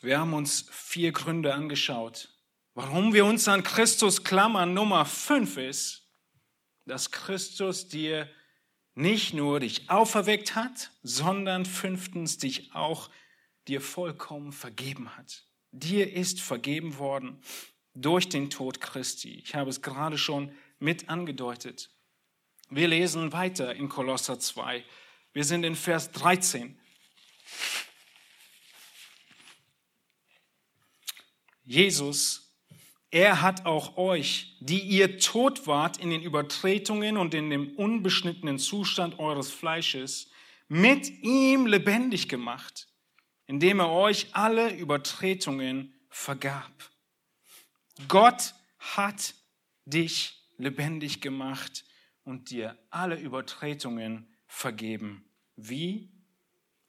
Wir 0.00 0.18
haben 0.18 0.34
uns 0.34 0.66
vier 0.72 1.12
Gründe 1.12 1.54
angeschaut, 1.54 2.36
warum 2.74 3.12
wir 3.12 3.26
uns 3.26 3.46
an 3.46 3.62
Christus 3.62 4.24
klammern. 4.24 4.74
Nummer 4.74 5.06
fünf 5.06 5.56
ist, 5.56 6.10
dass 6.84 7.12
Christus 7.12 7.86
dir 7.86 8.28
nicht 8.96 9.34
nur 9.34 9.60
dich 9.60 9.88
auferweckt 9.88 10.56
hat, 10.56 10.90
sondern 11.04 11.64
fünftens 11.64 12.38
dich 12.38 12.74
auch 12.74 13.08
dir 13.68 13.80
vollkommen 13.80 14.52
vergeben 14.52 15.16
hat. 15.16 15.44
Dir 15.72 16.12
ist 16.12 16.40
vergeben 16.40 16.98
worden 16.98 17.40
durch 17.94 18.28
den 18.28 18.50
Tod 18.50 18.80
Christi. 18.80 19.42
Ich 19.44 19.54
habe 19.54 19.70
es 19.70 19.82
gerade 19.82 20.18
schon 20.18 20.52
mit 20.78 21.08
angedeutet. 21.08 21.90
Wir 22.70 22.88
lesen 22.88 23.32
weiter 23.32 23.74
in 23.74 23.88
Kolosser 23.88 24.38
2. 24.38 24.84
Wir 25.32 25.44
sind 25.44 25.64
in 25.64 25.76
Vers 25.76 26.10
13. 26.12 26.78
Jesus, 31.64 32.52
er 33.10 33.42
hat 33.42 33.64
auch 33.64 33.96
euch, 33.96 34.56
die 34.60 34.80
ihr 34.80 35.18
tot 35.18 35.66
wart 35.66 35.98
in 35.98 36.10
den 36.10 36.22
Übertretungen 36.22 37.16
und 37.16 37.32
in 37.32 37.48
dem 37.48 37.74
unbeschnittenen 37.76 38.58
Zustand 38.58 39.18
eures 39.18 39.50
Fleisches, 39.50 40.30
mit 40.68 41.08
ihm 41.22 41.66
lebendig 41.66 42.28
gemacht, 42.28 42.88
indem 43.46 43.80
er 43.80 43.90
euch 43.90 44.28
alle 44.32 44.74
Übertretungen 44.74 45.94
vergab. 46.08 46.90
Gott 48.08 48.54
hat 48.78 49.34
dich 49.84 50.44
lebendig 50.56 51.20
gemacht 51.20 51.84
und 52.24 52.50
dir 52.50 52.78
alle 52.90 53.18
Übertretungen 53.18 54.34
vergeben. 54.46 55.24
Wie? 55.56 56.10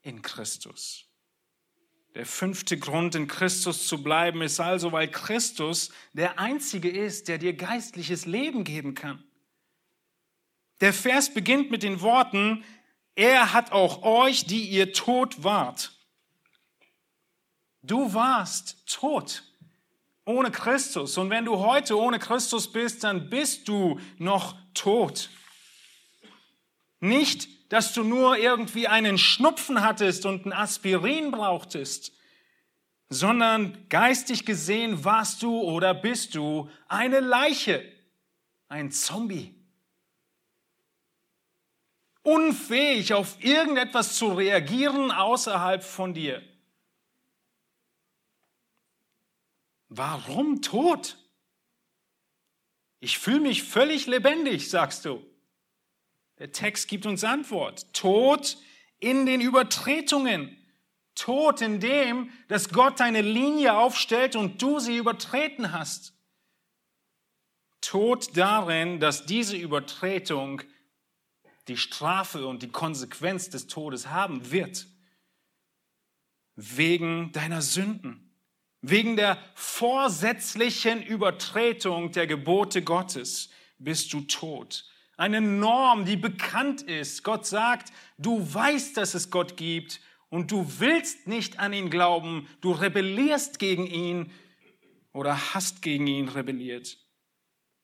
In 0.02 0.22
Christus. 0.22 1.04
Der 2.14 2.26
fünfte 2.26 2.78
Grund, 2.78 3.14
in 3.14 3.26
Christus 3.26 3.86
zu 3.86 4.02
bleiben, 4.02 4.40
ist 4.40 4.60
also, 4.60 4.92
weil 4.92 5.10
Christus 5.10 5.90
der 6.12 6.38
Einzige 6.38 6.88
ist, 6.88 7.28
der 7.28 7.38
dir 7.38 7.52
geistliches 7.52 8.24
Leben 8.24 8.64
geben 8.64 8.94
kann. 8.94 9.22
Der 10.80 10.94
Vers 10.94 11.34
beginnt 11.34 11.70
mit 11.70 11.82
den 11.82 12.00
Worten, 12.00 12.64
er 13.14 13.52
hat 13.52 13.72
auch 13.72 14.02
euch, 14.02 14.46
die 14.46 14.68
ihr 14.68 14.92
tot 14.92 15.42
wart. 15.42 15.95
Du 17.86 18.12
warst 18.14 18.86
tot 18.86 19.42
ohne 20.24 20.50
Christus. 20.50 21.18
Und 21.18 21.30
wenn 21.30 21.44
du 21.44 21.58
heute 21.58 21.98
ohne 21.98 22.18
Christus 22.18 22.70
bist, 22.72 23.04
dann 23.04 23.30
bist 23.30 23.68
du 23.68 24.00
noch 24.18 24.56
tot. 24.74 25.30
Nicht 27.00 27.48
dass 27.68 27.92
du 27.92 28.04
nur 28.04 28.36
irgendwie 28.36 28.88
einen 28.88 29.18
Schnupfen 29.18 29.82
hattest 29.82 30.26
und 30.26 30.46
ein 30.46 30.52
Aspirin 30.52 31.30
brauchtest, 31.30 32.12
sondern 33.08 33.88
geistig 33.88 34.44
gesehen 34.44 35.04
warst 35.04 35.42
du 35.42 35.60
oder 35.60 35.94
bist 35.94 36.34
du 36.34 36.70
eine 36.88 37.20
Leiche, 37.20 37.84
ein 38.68 38.90
Zombie. 38.90 39.54
Unfähig 42.22 43.14
auf 43.14 43.42
irgendetwas 43.42 44.16
zu 44.16 44.32
reagieren 44.32 45.12
außerhalb 45.12 45.84
von 45.84 46.12
dir. 46.12 46.42
Warum 49.88 50.62
tot? 50.62 51.18
Ich 53.00 53.18
fühle 53.18 53.40
mich 53.40 53.62
völlig 53.62 54.06
lebendig, 54.06 54.70
sagst 54.70 55.04
du. 55.04 55.24
Der 56.38 56.52
Text 56.52 56.88
gibt 56.88 57.06
uns 57.06 57.24
Antwort. 57.24 57.92
Tod 57.94 58.58
in 58.98 59.26
den 59.26 59.40
Übertretungen. 59.40 60.56
Tod 61.14 61.62
in 61.62 61.80
dem, 61.80 62.30
dass 62.48 62.68
Gott 62.68 63.00
eine 63.00 63.22
Linie 63.22 63.74
aufstellt 63.74 64.36
und 64.36 64.60
du 64.60 64.80
sie 64.80 64.96
übertreten 64.96 65.72
hast. 65.72 66.14
Tod 67.80 68.36
darin, 68.36 69.00
dass 69.00 69.24
diese 69.24 69.56
Übertretung 69.56 70.62
die 71.68 71.76
Strafe 71.76 72.46
und 72.46 72.62
die 72.62 72.70
Konsequenz 72.70 73.48
des 73.48 73.66
Todes 73.66 74.08
haben 74.08 74.50
wird. 74.50 74.86
Wegen 76.54 77.32
deiner 77.32 77.62
Sünden. 77.62 78.25
Wegen 78.88 79.16
der 79.16 79.36
vorsätzlichen 79.56 81.02
Übertretung 81.02 82.12
der 82.12 82.28
Gebote 82.28 82.82
Gottes 82.82 83.50
bist 83.78 84.12
du 84.12 84.20
tot. 84.20 84.84
Eine 85.16 85.40
Norm, 85.40 86.04
die 86.04 86.16
bekannt 86.16 86.82
ist. 86.82 87.24
Gott 87.24 87.46
sagt, 87.46 87.92
du 88.16 88.38
weißt, 88.54 88.96
dass 88.96 89.14
es 89.14 89.30
Gott 89.32 89.56
gibt 89.56 90.00
und 90.28 90.52
du 90.52 90.78
willst 90.78 91.26
nicht 91.26 91.58
an 91.58 91.72
ihn 91.72 91.90
glauben. 91.90 92.46
Du 92.60 92.70
rebellierst 92.70 93.58
gegen 93.58 93.88
ihn 93.88 94.30
oder 95.12 95.54
hast 95.54 95.82
gegen 95.82 96.06
ihn 96.06 96.28
rebelliert. 96.28 96.96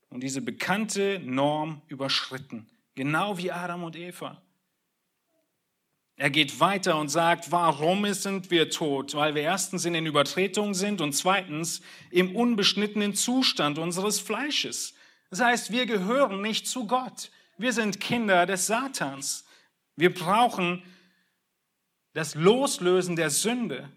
Und 0.09 0.23
diese 0.23 0.41
bekannte 0.41 1.21
Norm 1.25 1.83
überschritten. 1.89 2.71
Genau 2.95 3.39
wie 3.39 3.51
Adam 3.51 3.83
und 3.83 3.97
Eva. 3.97 4.42
Er 6.17 6.31
geht 6.31 6.61
weiter 6.61 6.99
und 6.99 7.09
sagt, 7.09 7.51
warum 7.51 8.13
sind 8.13 8.51
wir 8.51 8.71
tot? 8.71 9.15
Weil 9.15 9.35
wir 9.35 9.43
erstens 9.43 9.85
in 9.85 9.95
den 9.95 10.07
Übertretungen 10.07 10.75
sind 10.75 11.01
und 11.01 11.15
zweitens 11.15 11.83
im 12.11 12.37
unbeschnittenen 12.37 13.15
Zustand 13.15 13.79
unseres 13.79 14.21
Fleisches. 14.21 14.95
Das 15.31 15.41
heißt, 15.41 15.73
wir 15.73 15.87
gehören 15.87 16.43
nicht 16.43 16.67
zu 16.67 16.87
Gott. 16.87 17.31
Wir 17.57 17.73
sind 17.73 18.01
Kinder 18.01 18.45
des 18.47 18.67
Satans. 18.67 19.47
Wir 19.97 20.13
brauchen 20.13 20.83
das 22.13 22.35
Loslösen 22.35 23.17
der 23.17 23.31
Sünde. 23.31 23.91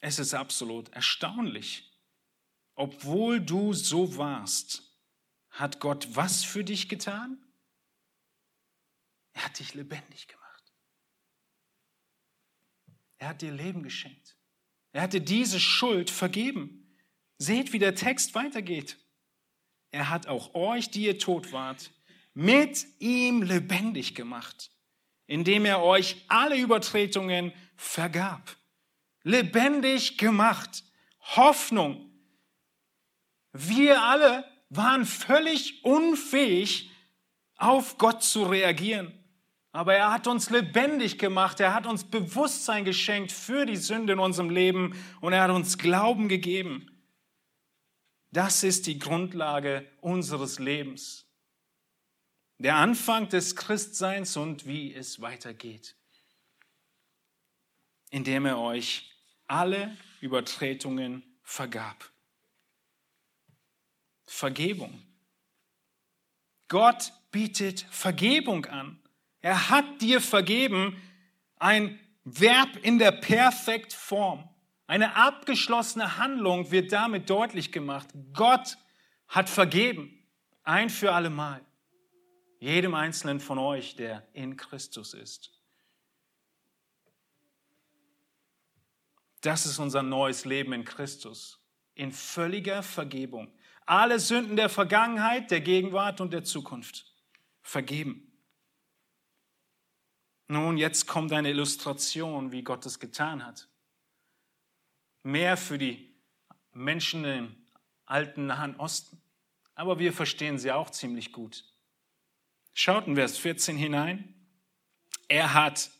Es 0.00 0.18
ist 0.18 0.34
absolut 0.34 0.90
erstaunlich. 0.90 1.90
Obwohl 2.74 3.40
du 3.40 3.72
so 3.72 4.16
warst, 4.16 4.82
hat 5.50 5.80
Gott 5.80 6.08
was 6.12 6.44
für 6.44 6.64
dich 6.64 6.88
getan? 6.88 7.41
Er 9.32 9.44
hat 9.44 9.58
dich 9.58 9.74
lebendig 9.74 10.28
gemacht. 10.28 10.72
Er 13.18 13.28
hat 13.28 13.42
dir 13.42 13.52
Leben 13.52 13.82
geschenkt. 13.82 14.36
Er 14.92 15.02
hat 15.02 15.12
dir 15.12 15.20
diese 15.20 15.60
Schuld 15.60 16.10
vergeben. 16.10 16.96
Seht, 17.38 17.72
wie 17.72 17.78
der 17.78 17.94
Text 17.94 18.34
weitergeht. 18.34 18.98
Er 19.90 20.10
hat 20.10 20.26
auch 20.26 20.54
euch, 20.54 20.90
die 20.90 21.04
ihr 21.04 21.18
tot 21.18 21.52
wart, 21.52 21.90
mit 22.34 22.86
ihm 22.98 23.42
lebendig 23.42 24.14
gemacht, 24.14 24.70
indem 25.26 25.64
er 25.64 25.82
euch 25.82 26.24
alle 26.28 26.58
Übertretungen 26.58 27.52
vergab. 27.76 28.56
Lebendig 29.22 30.18
gemacht. 30.18 30.84
Hoffnung. 31.20 32.10
Wir 33.52 34.02
alle 34.02 34.44
waren 34.70 35.04
völlig 35.04 35.84
unfähig, 35.84 36.90
auf 37.56 37.98
Gott 37.98 38.24
zu 38.24 38.44
reagieren. 38.44 39.21
Aber 39.72 39.94
er 39.94 40.12
hat 40.12 40.26
uns 40.26 40.50
lebendig 40.50 41.18
gemacht, 41.18 41.58
er 41.58 41.72
hat 41.72 41.86
uns 41.86 42.04
Bewusstsein 42.04 42.84
geschenkt 42.84 43.32
für 43.32 43.64
die 43.64 43.76
Sünde 43.76 44.12
in 44.12 44.18
unserem 44.18 44.50
Leben 44.50 44.94
und 45.22 45.32
er 45.32 45.42
hat 45.42 45.50
uns 45.50 45.78
Glauben 45.78 46.28
gegeben. 46.28 46.90
Das 48.30 48.62
ist 48.62 48.86
die 48.86 48.98
Grundlage 48.98 49.90
unseres 50.00 50.58
Lebens. 50.58 51.26
Der 52.58 52.76
Anfang 52.76 53.28
des 53.30 53.56
Christseins 53.56 54.36
und 54.36 54.66
wie 54.66 54.94
es 54.94 55.20
weitergeht. 55.20 55.96
Indem 58.10 58.46
er 58.46 58.58
euch 58.58 59.10
alle 59.46 59.96
Übertretungen 60.20 61.22
vergab. 61.42 62.10
Vergebung. 64.26 65.02
Gott 66.68 67.12
bietet 67.30 67.80
Vergebung 67.90 68.66
an. 68.66 69.01
Er 69.42 69.68
hat 69.68 70.00
dir 70.00 70.20
vergeben, 70.20 70.96
ein 71.56 71.98
Verb 72.24 72.76
in 72.82 72.98
der 72.98 73.10
Perfektform. 73.12 74.48
Eine 74.86 75.16
abgeschlossene 75.16 76.16
Handlung 76.16 76.70
wird 76.70 76.92
damit 76.92 77.28
deutlich 77.28 77.72
gemacht. 77.72 78.08
Gott 78.32 78.78
hat 79.28 79.48
vergeben, 79.48 80.26
ein 80.62 80.90
für 80.90 81.12
alle 81.12 81.30
Mal, 81.30 81.60
jedem 82.60 82.94
Einzelnen 82.94 83.40
von 83.40 83.58
euch, 83.58 83.96
der 83.96 84.26
in 84.32 84.56
Christus 84.56 85.14
ist. 85.14 85.50
Das 89.40 89.66
ist 89.66 89.80
unser 89.80 90.04
neues 90.04 90.44
Leben 90.44 90.72
in 90.72 90.84
Christus, 90.84 91.58
in 91.94 92.12
völliger 92.12 92.84
Vergebung. 92.84 93.52
Alle 93.86 94.20
Sünden 94.20 94.54
der 94.54 94.68
Vergangenheit, 94.68 95.50
der 95.50 95.60
Gegenwart 95.60 96.20
und 96.20 96.32
der 96.32 96.44
Zukunft 96.44 97.12
vergeben. 97.60 98.31
Nun, 100.52 100.76
jetzt 100.76 101.06
kommt 101.06 101.32
eine 101.32 101.50
Illustration, 101.50 102.52
wie 102.52 102.62
Gott 102.62 102.86
es 102.86 102.98
getan 103.00 103.44
hat 103.44 103.68
mehr 105.22 105.56
für 105.56 105.78
die 105.78 106.14
Menschen 106.72 107.24
im 107.24 107.56
alten 108.06 108.46
Nahen 108.46 108.76
Osten. 108.76 109.20
Aber 109.74 109.98
wir 109.98 110.12
verstehen 110.12 110.58
sie 110.58 110.72
auch 110.72 110.90
ziemlich 110.90 111.32
gut. 111.32 111.64
Schaut 112.74 113.06
in 113.06 113.16
Vers 113.16 113.38
14 113.38 113.76
hinein. 113.76 114.34
Er 115.28 115.54
hat 115.54 115.90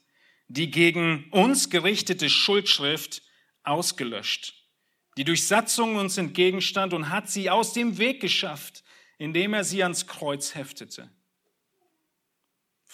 die 0.48 0.70
gegen 0.70 1.30
uns 1.30 1.70
gerichtete 1.70 2.28
Schuldschrift 2.28 3.22
ausgelöscht, 3.62 4.54
die 5.16 5.24
durch 5.24 5.46
Satzungen 5.46 5.96
uns 5.96 6.18
entgegenstand 6.18 6.92
und 6.92 7.08
hat 7.08 7.30
sie 7.30 7.48
aus 7.48 7.72
dem 7.72 7.96
Weg 7.98 8.20
geschafft, 8.20 8.84
indem 9.18 9.54
er 9.54 9.64
sie 9.64 9.82
ans 9.82 10.06
Kreuz 10.06 10.54
heftete. 10.54 11.10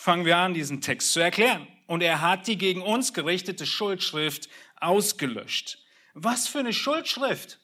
Fangen 0.01 0.25
wir 0.25 0.37
an, 0.37 0.55
diesen 0.55 0.81
Text 0.81 1.13
zu 1.13 1.19
erklären. 1.19 1.67
Und 1.89 2.05
er 2.05 2.21
hat 2.21 2.47
die 2.47 2.57
gegen 2.57 2.83
uns 2.83 3.15
gerichtete 3.15 3.67
Schuldschrift 3.67 4.49
ausgelöscht. 4.77 5.81
Was 6.15 6.47
für 6.47 6.61
eine 6.61 6.73
Schuldschrift. 6.73 7.59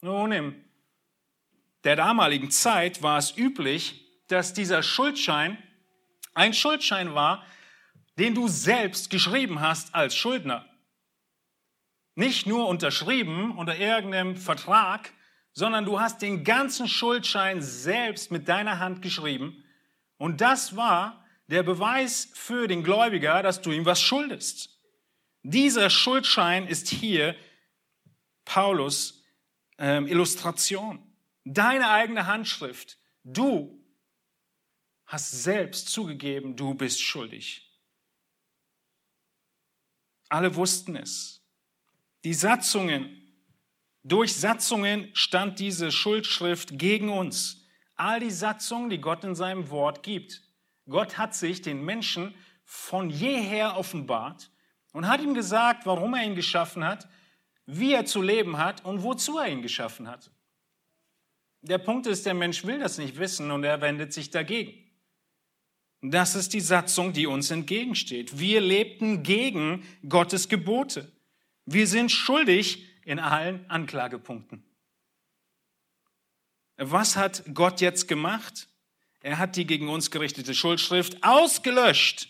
Nun, 0.00 0.30
in 0.30 0.64
der 1.82 1.96
damaligen 1.96 2.52
Zeit 2.52 3.02
war 3.02 3.18
es 3.18 3.36
üblich, 3.36 4.06
dass 4.28 4.54
dieser 4.54 4.84
Schuldschein 4.84 5.58
ein 6.34 6.54
Schuldschein 6.54 7.16
war, 7.16 7.44
den 8.16 8.36
du 8.36 8.46
selbst 8.46 9.10
geschrieben 9.10 9.58
hast 9.58 9.96
als 9.96 10.14
Schuldner. 10.14 10.64
Nicht 12.14 12.46
nur 12.46 12.68
unterschrieben 12.68 13.58
unter 13.58 13.76
irgendeinem 13.76 14.36
Vertrag, 14.36 15.12
sondern 15.52 15.84
du 15.84 15.98
hast 15.98 16.22
den 16.22 16.44
ganzen 16.44 16.86
Schuldschein 16.86 17.60
selbst 17.60 18.30
mit 18.30 18.48
deiner 18.48 18.78
Hand 18.78 19.02
geschrieben. 19.02 19.64
Und 20.22 20.40
das 20.40 20.76
war 20.76 21.26
der 21.48 21.64
Beweis 21.64 22.30
für 22.32 22.68
den 22.68 22.84
Gläubiger, 22.84 23.42
dass 23.42 23.60
du 23.60 23.72
ihm 23.72 23.86
was 23.86 24.00
schuldest. 24.00 24.78
Dieser 25.42 25.90
Schuldschein 25.90 26.68
ist 26.68 26.88
hier 26.88 27.34
Paulus 28.44 29.24
ähm, 29.78 30.06
Illustration. 30.06 31.04
Deine 31.44 31.90
eigene 31.90 32.28
Handschrift. 32.28 32.98
Du 33.24 33.84
hast 35.06 35.32
selbst 35.32 35.88
zugegeben, 35.88 36.54
du 36.54 36.74
bist 36.74 37.02
schuldig. 37.02 37.68
Alle 40.28 40.54
wussten 40.54 40.94
es. 40.94 41.44
Die 42.22 42.34
Satzungen, 42.34 43.34
durch 44.04 44.36
Satzungen 44.36 45.10
stand 45.14 45.58
diese 45.58 45.90
Schuldschrift 45.90 46.78
gegen 46.78 47.08
uns. 47.08 47.61
All 47.96 48.20
die 48.20 48.30
Satzungen, 48.30 48.90
die 48.90 49.00
Gott 49.00 49.24
in 49.24 49.34
seinem 49.34 49.70
Wort 49.70 50.02
gibt. 50.02 50.42
Gott 50.88 51.18
hat 51.18 51.34
sich 51.34 51.62
den 51.62 51.84
Menschen 51.84 52.34
von 52.64 53.10
jeher 53.10 53.76
offenbart 53.76 54.50
und 54.92 55.06
hat 55.06 55.20
ihm 55.20 55.34
gesagt, 55.34 55.86
warum 55.86 56.14
er 56.14 56.24
ihn 56.24 56.34
geschaffen 56.34 56.84
hat, 56.84 57.08
wie 57.66 57.92
er 57.92 58.04
zu 58.04 58.22
leben 58.22 58.58
hat 58.58 58.84
und 58.84 59.02
wozu 59.02 59.38
er 59.38 59.48
ihn 59.48 59.62
geschaffen 59.62 60.08
hat. 60.08 60.30
Der 61.60 61.78
Punkt 61.78 62.06
ist, 62.06 62.26
der 62.26 62.34
Mensch 62.34 62.64
will 62.64 62.80
das 62.80 62.98
nicht 62.98 63.18
wissen 63.18 63.50
und 63.50 63.62
er 63.62 63.80
wendet 63.80 64.12
sich 64.12 64.30
dagegen. 64.30 64.74
Das 66.00 66.34
ist 66.34 66.52
die 66.52 66.60
Satzung, 66.60 67.12
die 67.12 67.28
uns 67.28 67.52
entgegensteht. 67.52 68.40
Wir 68.40 68.60
lebten 68.60 69.22
gegen 69.22 69.84
Gottes 70.08 70.48
Gebote. 70.48 71.12
Wir 71.64 71.86
sind 71.86 72.10
schuldig 72.10 72.84
in 73.04 73.20
allen 73.20 73.70
Anklagepunkten. 73.70 74.64
Was 76.76 77.16
hat 77.16 77.42
Gott 77.54 77.80
jetzt 77.80 78.08
gemacht? 78.08 78.68
Er 79.20 79.38
hat 79.38 79.56
die 79.56 79.66
gegen 79.66 79.88
uns 79.88 80.10
gerichtete 80.10 80.54
Schuldschrift 80.54 81.22
ausgelöscht 81.22 82.28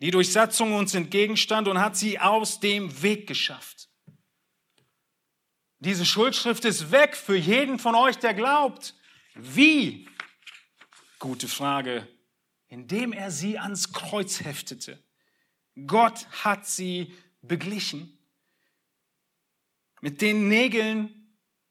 die 0.00 0.10
durch 0.10 0.32
Satzung 0.32 0.74
uns 0.74 0.94
entgegenstand 0.94 1.68
und 1.68 1.80
hat 1.80 1.96
sie 1.96 2.18
aus 2.18 2.60
dem 2.60 3.02
Weg 3.02 3.26
geschafft. 3.26 3.88
Diese 5.80 6.06
Schuldschrift 6.06 6.64
ist 6.64 6.90
weg 6.90 7.16
für 7.16 7.36
jeden 7.36 7.78
von 7.78 7.94
euch, 7.94 8.16
der 8.18 8.34
glaubt. 8.34 8.94
Wie? 9.34 10.08
Gute 11.18 11.48
Frage. 11.48 12.06
Indem 12.68 13.12
er 13.12 13.30
sie 13.30 13.58
ans 13.58 13.92
Kreuz 13.92 14.40
heftete. 14.40 15.02
Gott 15.86 16.26
hat 16.44 16.66
sie 16.66 17.14
beglichen. 17.42 18.18
Mit 20.00 20.20
den 20.20 20.48
Nägeln, 20.48 21.17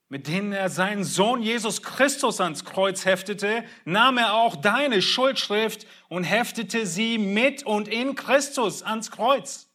mit 0.09 0.27
denen 0.27 0.53
er 0.53 0.69
seinen 0.69 1.03
Sohn 1.03 1.41
Jesus 1.41 1.83
Christus 1.83 2.39
ans 2.39 2.63
Kreuz 2.63 3.05
heftete, 3.05 3.65
nahm 3.83 4.17
er 4.17 4.33
auch 4.35 4.55
deine 4.55 5.01
Schuldschrift 5.01 5.85
und 6.07 6.23
heftete 6.23 6.85
sie 6.85 7.17
mit 7.17 7.63
und 7.63 7.87
in 7.87 8.15
Christus 8.15 8.83
ans 8.83 9.11
Kreuz. 9.11 9.67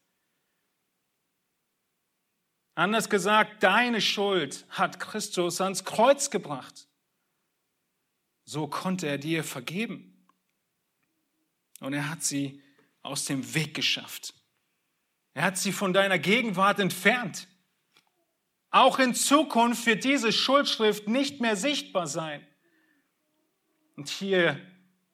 Anders 2.74 3.11
gesagt, 3.11 3.62
deine 3.62 4.01
Schuld 4.01 4.64
hat 4.70 4.99
Christus 4.99 5.61
ans 5.61 5.85
Kreuz 5.85 6.30
gebracht. 6.30 6.89
So 8.45 8.66
konnte 8.66 9.07
er 9.07 9.18
dir 9.18 9.45
vergeben. 9.45 10.26
Und 11.80 11.93
er 11.93 12.09
hat 12.09 12.22
sie 12.22 12.62
aus 13.03 13.26
dem 13.26 13.55
Weg 13.55 13.74
geschafft. 13.74 14.35
Er 15.35 15.45
hat 15.45 15.59
sie 15.59 15.72
von 15.72 15.93
deiner 15.93 16.18
Gegenwart 16.18 16.78
entfernt. 16.78 17.49
Auch 18.72 18.98
in 18.98 19.14
Zukunft 19.14 19.84
wird 19.84 20.02
diese 20.02 20.32
Schuldschrift 20.32 21.06
nicht 21.06 21.42
mehr 21.42 21.56
sichtbar 21.56 22.06
sein. 22.06 22.44
Und 23.96 24.08
hier 24.08 24.58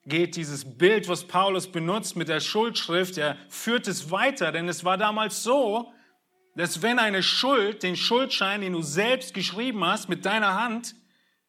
geht 0.07 0.37
dieses 0.37 0.79
Bild, 0.79 1.09
was 1.09 1.25
Paulus 1.25 1.67
benutzt 1.67 2.17
mit 2.17 2.29
der 2.29 2.39
Schuldschrift, 2.39 3.19
er 3.19 3.37
führt 3.49 3.89
es 3.89 4.13
weiter, 4.13 4.53
denn 4.53 4.69
es 4.69 4.85
war 4.85 4.97
damals 4.97 5.43
so, 5.43 5.93
dass 6.55 6.83
wenn 6.83 7.01
eine 7.01 7.25
Schuld, 7.25 7.83
den 7.83 7.97
Schuldschein, 7.97 8.61
den 8.61 8.75
du 8.75 8.83
selbst 8.83 9.35
geschrieben 9.35 9.85
hast 9.85 10.09
mit 10.09 10.25
deiner 10.25 10.55
Hand, 10.55 10.95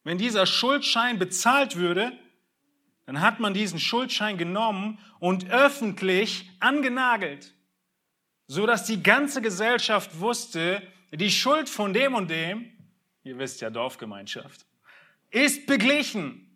wenn 0.02 0.18
dieser 0.18 0.46
Schuldschein 0.46 1.18
bezahlt 1.18 1.76
würde, 1.76 2.12
dann 3.06 3.20
hat 3.20 3.38
man 3.38 3.54
diesen 3.54 3.78
Schuldschein 3.78 4.36
genommen 4.36 4.98
und 5.20 5.48
öffentlich 5.48 6.50
angenagelt, 6.58 7.54
so 8.48 8.66
dass 8.66 8.84
die 8.84 9.02
ganze 9.02 9.40
Gesellschaft 9.40 10.18
wusste, 10.18 10.82
die 11.12 11.30
Schuld 11.30 11.68
von 11.68 11.92
dem 11.92 12.14
und 12.14 12.28
dem, 12.28 12.70
ihr 13.24 13.38
wisst 13.38 13.60
ja 13.60 13.70
Dorfgemeinschaft, 13.70 14.64
ist 15.30 15.66
beglichen. 15.66 16.46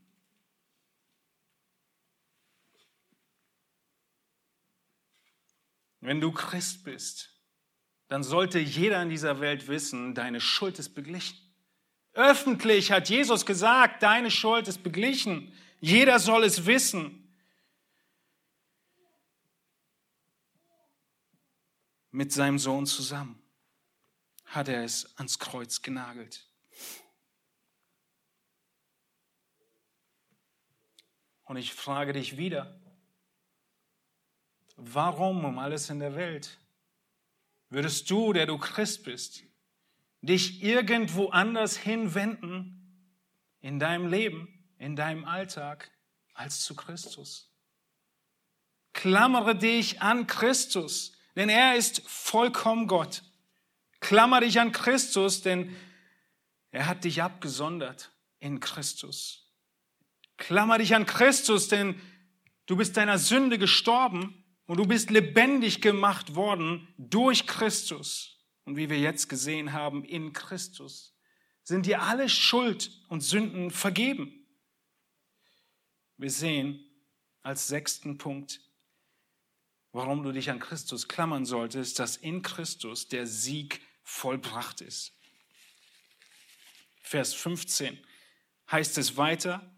Wenn 6.00 6.20
du 6.20 6.32
Christ 6.32 6.84
bist, 6.84 7.30
dann 8.08 8.22
sollte 8.22 8.58
jeder 8.58 9.02
in 9.02 9.08
dieser 9.08 9.40
Welt 9.40 9.66
wissen, 9.68 10.14
deine 10.14 10.40
Schuld 10.40 10.78
ist 10.78 10.90
beglichen. 10.90 11.38
Öffentlich 12.12 12.92
hat 12.92 13.08
Jesus 13.08 13.44
gesagt, 13.44 14.02
deine 14.02 14.30
Schuld 14.30 14.68
ist 14.68 14.82
beglichen. 14.82 15.52
Jeder 15.80 16.20
soll 16.20 16.44
es 16.44 16.66
wissen. 16.66 17.20
Mit 22.12 22.30
seinem 22.30 22.60
Sohn 22.60 22.86
zusammen 22.86 23.43
hat 24.54 24.68
er 24.68 24.84
es 24.84 25.16
ans 25.18 25.38
Kreuz 25.38 25.82
genagelt. 25.82 26.46
Und 31.44 31.56
ich 31.56 31.74
frage 31.74 32.12
dich 32.12 32.36
wieder, 32.36 32.80
warum 34.76 35.44
um 35.44 35.58
alles 35.58 35.90
in 35.90 36.00
der 36.00 36.14
Welt 36.14 36.58
würdest 37.68 38.08
du, 38.10 38.32
der 38.32 38.46
du 38.46 38.56
Christ 38.58 39.04
bist, 39.04 39.42
dich 40.22 40.62
irgendwo 40.62 41.28
anders 41.28 41.76
hinwenden 41.76 42.80
in 43.60 43.78
deinem 43.78 44.06
Leben, 44.06 44.48
in 44.78 44.96
deinem 44.96 45.24
Alltag, 45.24 45.90
als 46.32 46.60
zu 46.60 46.74
Christus? 46.74 47.50
Klammere 48.92 49.56
dich 49.56 50.00
an 50.00 50.26
Christus, 50.26 51.12
denn 51.36 51.48
er 51.48 51.76
ist 51.76 52.00
vollkommen 52.08 52.86
Gott. 52.86 53.22
Klammer 54.04 54.42
dich 54.42 54.60
an 54.60 54.70
Christus, 54.70 55.40
denn 55.40 55.74
er 56.72 56.86
hat 56.86 57.04
dich 57.04 57.22
abgesondert 57.22 58.12
in 58.38 58.60
Christus. 58.60 59.50
Klammer 60.36 60.76
dich 60.76 60.94
an 60.94 61.06
Christus, 61.06 61.68
denn 61.68 61.98
du 62.66 62.76
bist 62.76 62.98
deiner 62.98 63.18
Sünde 63.18 63.56
gestorben 63.56 64.44
und 64.66 64.76
du 64.76 64.84
bist 64.84 65.08
lebendig 65.08 65.80
gemacht 65.80 66.34
worden 66.34 66.86
durch 66.98 67.46
Christus. 67.46 68.46
Und 68.66 68.76
wie 68.76 68.90
wir 68.90 68.98
jetzt 68.98 69.30
gesehen 69.30 69.72
haben, 69.72 70.04
in 70.04 70.34
Christus 70.34 71.16
sind 71.62 71.86
dir 71.86 72.02
alle 72.02 72.28
Schuld 72.28 72.90
und 73.08 73.22
Sünden 73.22 73.70
vergeben. 73.70 74.46
Wir 76.18 76.30
sehen 76.30 76.84
als 77.40 77.68
sechsten 77.68 78.18
Punkt, 78.18 78.60
warum 79.92 80.22
du 80.22 80.30
dich 80.30 80.50
an 80.50 80.60
Christus 80.60 81.08
klammern 81.08 81.46
solltest, 81.46 81.98
dass 81.98 82.18
in 82.18 82.42
Christus 82.42 83.08
der 83.08 83.26
Sieg 83.26 83.80
vollbracht 84.04 84.80
ist. 84.80 85.12
Vers 87.02 87.34
15 87.34 87.98
heißt 88.70 88.98
es 88.98 89.16
weiter, 89.16 89.74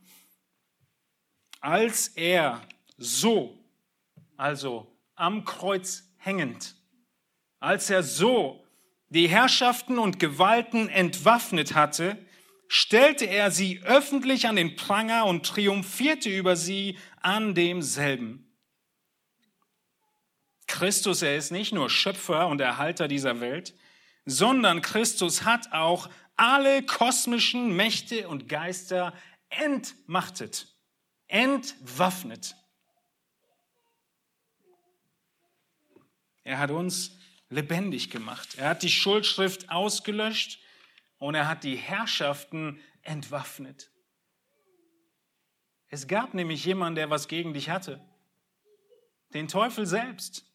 als 1.60 2.08
er 2.08 2.66
so 2.98 3.64
also 4.36 4.94
am 5.14 5.44
Kreuz 5.44 6.04
hängend, 6.18 6.74
als 7.58 7.90
er 7.90 8.02
so 8.02 8.64
die 9.08 9.28
Herrschaften 9.28 9.98
und 9.98 10.18
Gewalten 10.18 10.88
entwaffnet 10.88 11.74
hatte, 11.74 12.18
stellte 12.68 13.26
er 13.26 13.50
sie 13.50 13.80
öffentlich 13.84 14.48
an 14.48 14.56
den 14.56 14.76
Pranger 14.76 15.26
und 15.26 15.46
triumphierte 15.46 16.28
über 16.28 16.56
sie 16.56 16.98
an 17.20 17.54
demselben. 17.54 18.42
Christus, 20.66 21.22
er 21.22 21.36
ist 21.36 21.52
nicht 21.52 21.72
nur 21.72 21.88
Schöpfer 21.88 22.48
und 22.48 22.60
Erhalter 22.60 23.06
dieser 23.06 23.40
Welt, 23.40 23.74
sondern 24.26 24.82
Christus 24.82 25.44
hat 25.44 25.72
auch 25.72 26.10
alle 26.36 26.82
kosmischen 26.82 27.74
Mächte 27.74 28.28
und 28.28 28.48
Geister 28.48 29.14
entmachtet, 29.48 30.74
entwaffnet. 31.28 32.56
Er 36.42 36.58
hat 36.58 36.70
uns 36.70 37.16
lebendig 37.48 38.10
gemacht. 38.10 38.56
Er 38.58 38.70
hat 38.70 38.82
die 38.82 38.90
Schuldschrift 38.90 39.70
ausgelöscht 39.70 40.60
und 41.18 41.34
er 41.34 41.48
hat 41.48 41.64
die 41.64 41.76
Herrschaften 41.76 42.80
entwaffnet. 43.02 43.90
Es 45.88 46.08
gab 46.08 46.34
nämlich 46.34 46.64
jemanden, 46.64 46.96
der 46.96 47.10
was 47.10 47.28
gegen 47.28 47.54
dich 47.54 47.70
hatte. 47.70 48.00
Den 49.34 49.48
Teufel 49.48 49.86
selbst. 49.86 50.45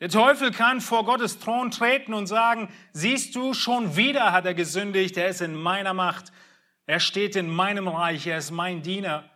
Der 0.00 0.10
Teufel 0.10 0.50
kann 0.50 0.82
vor 0.82 1.04
Gottes 1.04 1.38
Thron 1.38 1.70
treten 1.70 2.12
und 2.12 2.26
sagen, 2.26 2.68
siehst 2.92 3.34
du, 3.34 3.54
schon 3.54 3.96
wieder 3.96 4.32
hat 4.32 4.44
er 4.44 4.54
gesündigt, 4.54 5.16
er 5.16 5.28
ist 5.28 5.40
in 5.40 5.54
meiner 5.54 5.94
Macht, 5.94 6.32
er 6.84 7.00
steht 7.00 7.34
in 7.34 7.48
meinem 7.48 7.88
Reich, 7.88 8.26
er 8.26 8.38
ist 8.38 8.50
mein 8.50 8.82
Diener. 8.82 9.28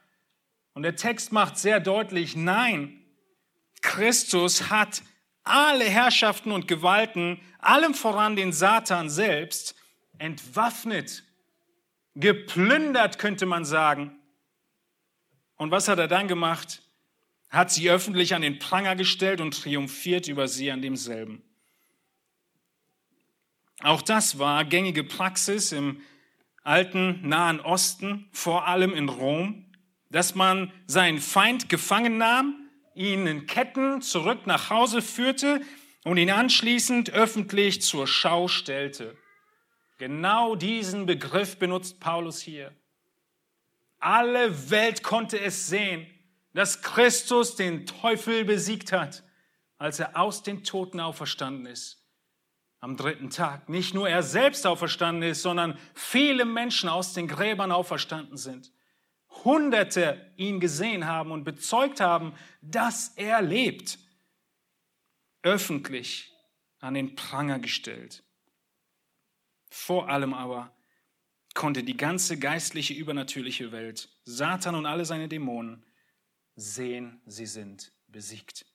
Und 0.74 0.82
der 0.82 0.96
Text 0.96 1.32
macht 1.32 1.58
sehr 1.58 1.80
deutlich, 1.80 2.36
nein, 2.36 3.00
Christus 3.80 4.70
hat 4.70 5.02
alle 5.42 5.84
Herrschaften 5.84 6.52
und 6.52 6.68
Gewalten, 6.68 7.40
allem 7.58 7.94
voran 7.94 8.36
den 8.36 8.52
Satan 8.52 9.08
selbst, 9.08 9.74
entwaffnet, 10.18 11.24
geplündert, 12.14 13.18
könnte 13.18 13.46
man 13.46 13.64
sagen. 13.64 14.18
Und 15.56 15.70
was 15.70 15.88
hat 15.88 15.98
er 15.98 16.08
dann 16.08 16.28
gemacht? 16.28 16.82
Hat 17.50 17.70
sie 17.70 17.90
öffentlich 17.90 18.34
an 18.34 18.42
den 18.42 18.58
Pranger 18.58 18.96
gestellt 18.96 19.40
und 19.40 19.60
triumphiert 19.60 20.28
über 20.28 20.48
sie 20.48 20.70
an 20.70 20.82
demselben. 20.82 21.42
Auch 23.82 24.02
das 24.02 24.38
war 24.38 24.64
gängige 24.64 25.04
Praxis 25.04 25.72
im 25.72 26.00
alten 26.62 27.28
Nahen 27.28 27.60
Osten, 27.60 28.28
vor 28.32 28.66
allem 28.68 28.94
in 28.94 29.08
Rom, 29.08 29.66
dass 30.10 30.34
man 30.34 30.72
seinen 30.86 31.18
Feind 31.18 31.68
gefangen 31.68 32.18
nahm 32.18 32.60
ihn 32.94 33.26
in 33.26 33.46
Ketten 33.46 34.02
zurück 34.02 34.46
nach 34.46 34.70
Hause 34.70 35.02
führte 35.02 35.62
und 36.04 36.16
ihn 36.16 36.30
anschließend 36.30 37.10
öffentlich 37.10 37.82
zur 37.82 38.06
Schau 38.06 38.48
stellte. 38.48 39.16
Genau 39.98 40.54
diesen 40.54 41.06
Begriff 41.06 41.58
benutzt 41.58 42.00
Paulus 42.00 42.40
hier. 42.40 42.74
Alle 43.98 44.70
Welt 44.70 45.02
konnte 45.02 45.38
es 45.38 45.68
sehen, 45.68 46.06
dass 46.52 46.82
Christus 46.82 47.56
den 47.56 47.86
Teufel 47.86 48.44
besiegt 48.44 48.92
hat, 48.92 49.24
als 49.78 49.98
er 49.98 50.16
aus 50.16 50.42
den 50.42 50.64
Toten 50.64 51.00
auferstanden 51.00 51.66
ist. 51.66 52.04
Am 52.80 52.96
dritten 52.96 53.30
Tag. 53.30 53.68
Nicht 53.68 53.94
nur 53.94 54.08
er 54.08 54.22
selbst 54.22 54.66
auferstanden 54.66 55.30
ist, 55.30 55.42
sondern 55.42 55.78
viele 55.94 56.44
Menschen 56.44 56.88
aus 56.88 57.12
den 57.12 57.28
Gräbern 57.28 57.72
auferstanden 57.72 58.36
sind. 58.36 58.72
Hunderte 59.44 60.32
ihn 60.36 60.60
gesehen 60.60 61.06
haben 61.06 61.30
und 61.30 61.44
bezeugt 61.44 62.00
haben, 62.00 62.34
dass 62.62 63.08
er 63.16 63.42
lebt. 63.42 63.98
Öffentlich 65.42 66.32
an 66.80 66.94
den 66.94 67.14
Pranger 67.14 67.58
gestellt. 67.58 68.24
Vor 69.70 70.08
allem 70.08 70.34
aber 70.34 70.74
konnte 71.54 71.82
die 71.84 71.96
ganze 71.96 72.38
geistliche, 72.38 72.94
übernatürliche 72.94 73.72
Welt, 73.72 74.08
Satan 74.24 74.74
und 74.74 74.86
alle 74.86 75.04
seine 75.04 75.28
Dämonen, 75.28 75.84
sehen, 76.56 77.20
sie 77.26 77.46
sind 77.46 77.92
besiegt. 78.08 78.66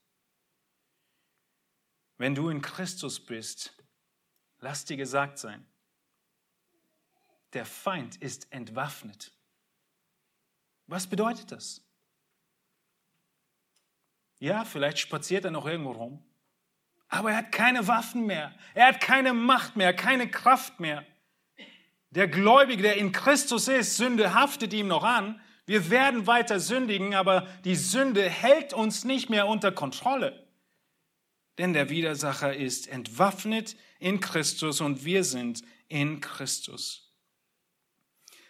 Wenn 2.17 2.35
du 2.35 2.49
in 2.49 2.61
Christus 2.61 3.19
bist, 3.19 3.73
lass 4.59 4.85
dir 4.85 4.97
gesagt 4.97 5.37
sein, 5.37 5.65
der 7.53 7.65
Feind 7.65 8.17
ist 8.17 8.51
entwaffnet. 8.51 9.31
Was 10.87 11.07
bedeutet 11.07 11.51
das? 11.51 11.81
Ja, 14.39 14.65
vielleicht 14.65 14.99
spaziert 14.99 15.45
er 15.45 15.51
noch 15.51 15.65
irgendwo 15.65 15.91
rum, 15.91 16.23
aber 17.07 17.31
er 17.31 17.37
hat 17.37 17.51
keine 17.51 17.87
Waffen 17.87 18.25
mehr, 18.25 18.53
er 18.73 18.87
hat 18.87 19.01
keine 19.01 19.33
Macht 19.33 19.75
mehr, 19.75 19.95
keine 19.95 20.29
Kraft 20.29 20.79
mehr. 20.79 21.05
Der 22.09 22.27
Gläubige, 22.27 22.81
der 22.81 22.97
in 22.97 23.11
Christus 23.11 23.67
ist, 23.67 23.97
Sünde 23.97 24.33
haftet 24.33 24.73
ihm 24.73 24.87
noch 24.87 25.03
an. 25.03 25.41
Wir 25.65 25.89
werden 25.89 26.27
weiter 26.27 26.59
sündigen, 26.59 27.15
aber 27.15 27.47
die 27.63 27.75
Sünde 27.75 28.29
hält 28.29 28.73
uns 28.73 29.03
nicht 29.03 29.29
mehr 29.29 29.47
unter 29.47 29.71
Kontrolle. 29.71 30.45
Denn 31.57 31.73
der 31.73 31.89
Widersacher 31.89 32.55
ist 32.55 32.87
entwaffnet 32.87 33.75
in 33.99 34.19
Christus 34.19 34.81
und 34.81 35.05
wir 35.05 35.23
sind 35.23 35.63
in 35.87 36.21
Christus. 36.21 37.13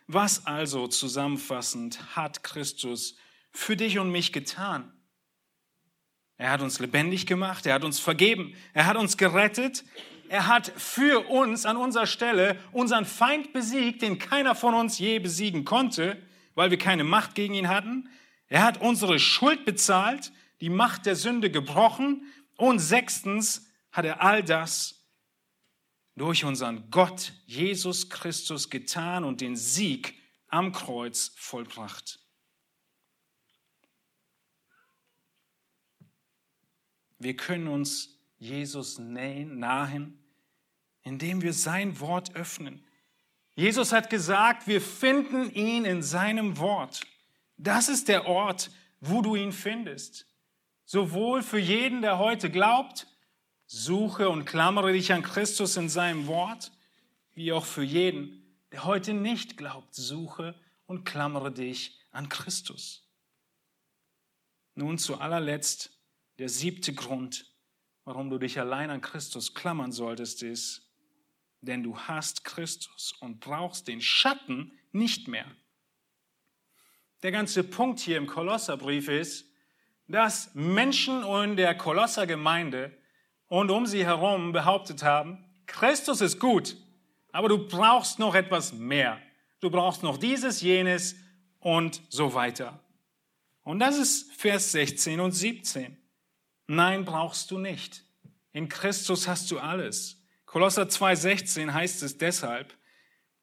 Was 0.07 0.45
also 0.45 0.87
zusammenfassend 0.87 2.15
hat 2.15 2.43
Christus 2.43 3.15
für 3.51 3.77
dich 3.77 3.97
und 3.97 4.11
mich 4.11 4.33
getan? 4.33 4.91
Er 6.37 6.51
hat 6.51 6.61
uns 6.61 6.79
lebendig 6.79 7.25
gemacht, 7.25 7.65
er 7.65 7.75
hat 7.75 7.85
uns 7.85 7.99
vergeben, 7.99 8.55
er 8.73 8.87
hat 8.87 8.97
uns 8.97 9.15
gerettet, 9.15 9.85
er 10.27 10.47
hat 10.47 10.67
für 10.75 11.29
uns 11.29 11.65
an 11.65 11.77
unserer 11.77 12.07
Stelle 12.07 12.59
unseren 12.71 13.05
Feind 13.05 13.53
besiegt, 13.53 14.01
den 14.01 14.19
keiner 14.19 14.53
von 14.53 14.73
uns 14.73 14.99
je 14.99 15.19
besiegen 15.19 15.63
konnte, 15.63 16.21
weil 16.55 16.71
wir 16.71 16.77
keine 16.77 17.03
Macht 17.03 17.35
gegen 17.35 17.53
ihn 17.53 17.69
hatten. 17.69 18.09
Er 18.47 18.63
hat 18.63 18.81
unsere 18.81 19.19
Schuld 19.19 19.65
bezahlt, 19.65 20.31
die 20.61 20.69
Macht 20.69 21.05
der 21.05 21.15
Sünde 21.15 21.51
gebrochen 21.51 22.25
und 22.57 22.79
sechstens 22.79 23.69
hat 23.91 24.05
er 24.05 24.21
all 24.21 24.43
das 24.43 25.05
durch 26.15 26.45
unseren 26.45 26.89
Gott 26.89 27.33
Jesus 27.45 28.09
Christus 28.09 28.69
getan 28.69 29.23
und 29.23 29.41
den 29.41 29.55
Sieg 29.55 30.15
am 30.47 30.71
Kreuz 30.71 31.33
vollbracht. 31.35 32.19
Wir 37.17 37.35
können 37.35 37.67
uns 37.67 38.19
Jesus 38.37 38.99
nähen, 38.99 39.59
nahen, 39.59 40.23
indem 41.03 41.41
wir 41.41 41.53
sein 41.53 41.99
Wort 41.99 42.35
öffnen. 42.35 42.85
Jesus 43.55 43.93
hat 43.93 44.09
gesagt, 44.09 44.67
wir 44.67 44.81
finden 44.81 45.49
ihn 45.51 45.85
in 45.85 46.03
seinem 46.03 46.57
Wort. 46.57 47.01
Das 47.57 47.87
ist 47.87 48.09
der 48.09 48.27
Ort, 48.27 48.69
wo 48.99 49.21
du 49.21 49.35
ihn 49.35 49.53
findest. 49.53 50.27
Sowohl 50.83 51.41
für 51.41 51.59
jeden, 51.59 52.01
der 52.01 52.19
heute 52.19 52.51
glaubt, 52.51 53.07
Suche 53.67 54.29
und 54.29 54.45
klammere 54.45 54.93
dich 54.93 55.11
an 55.11 55.23
Christus 55.23 55.75
in 55.77 55.89
seinem 55.89 56.27
Wort, 56.27 56.71
wie 57.33 57.51
auch 57.51 57.65
für 57.65 57.83
jeden, 57.83 58.45
der 58.71 58.83
heute 58.83 59.13
nicht 59.13 59.57
glaubt, 59.57 59.95
suche 59.95 60.53
und 60.85 61.03
klammere 61.03 61.51
dich 61.51 61.99
an 62.11 62.29
Christus. 62.29 63.09
Nun 64.75 64.97
zu 64.97 65.19
allerletzt 65.19 65.97
der 66.37 66.49
siebte 66.49 66.93
Grund, 66.93 67.51
warum 68.03 68.29
du 68.29 68.37
dich 68.37 68.59
allein 68.59 68.89
an 68.89 69.01
Christus 69.01 69.53
klammern 69.53 69.91
solltest, 69.91 70.43
ist, 70.43 70.84
denn 71.65 71.83
du 71.83 71.97
hast 71.97 72.43
Christus 72.43 73.13
und 73.19 73.39
brauchst 73.39 73.87
den 73.87 74.01
Schatten 74.01 74.71
nicht 74.91 75.27
mehr. 75.27 75.45
Der 77.23 77.31
ganze 77.31 77.63
Punkt 77.63 77.99
hier 77.99 78.17
im 78.17 78.27
Kolosserbrief 78.27 79.07
ist, 79.07 79.45
dass 80.07 80.53
Menschen 80.53 81.23
in 81.23 81.55
der 81.55 81.75
Kolossergemeinde 81.75 82.95
und 83.47 83.71
um 83.71 83.85
sie 83.85 84.05
herum 84.05 84.51
behauptet 84.51 85.03
haben, 85.03 85.43
Christus 85.65 86.21
ist 86.21 86.39
gut, 86.39 86.77
aber 87.31 87.49
du 87.49 87.67
brauchst 87.67 88.19
noch 88.19 88.35
etwas 88.35 88.73
mehr. 88.73 89.19
Du 89.59 89.69
brauchst 89.69 90.03
noch 90.03 90.17
dieses, 90.17 90.61
jenes 90.61 91.15
und 91.59 92.01
so 92.09 92.33
weiter. 92.33 92.79
Und 93.63 93.79
das 93.79 93.97
ist 93.97 94.31
Vers 94.33 94.71
16 94.73 95.19
und 95.19 95.31
17. 95.31 95.97
Nein, 96.67 97.03
brauchst 97.03 97.49
du 97.49 97.57
nicht. 97.57 98.03
In 98.51 98.69
Christus 98.69 99.27
hast 99.27 99.49
du 99.49 99.59
alles. 99.59 100.24
Kolosser 100.55 100.83
2,16 100.83 101.73
heißt 101.73 102.01
es 102.03 102.17
deshalb, 102.17 102.73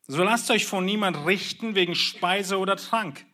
so 0.07 0.23
lasst 0.23 0.51
euch 0.51 0.65
von 0.65 0.87
niemand 0.87 1.27
richten 1.27 1.75
wegen 1.75 1.95
Speise 1.95 2.59
oder 2.59 2.75
Trank 2.77 3.27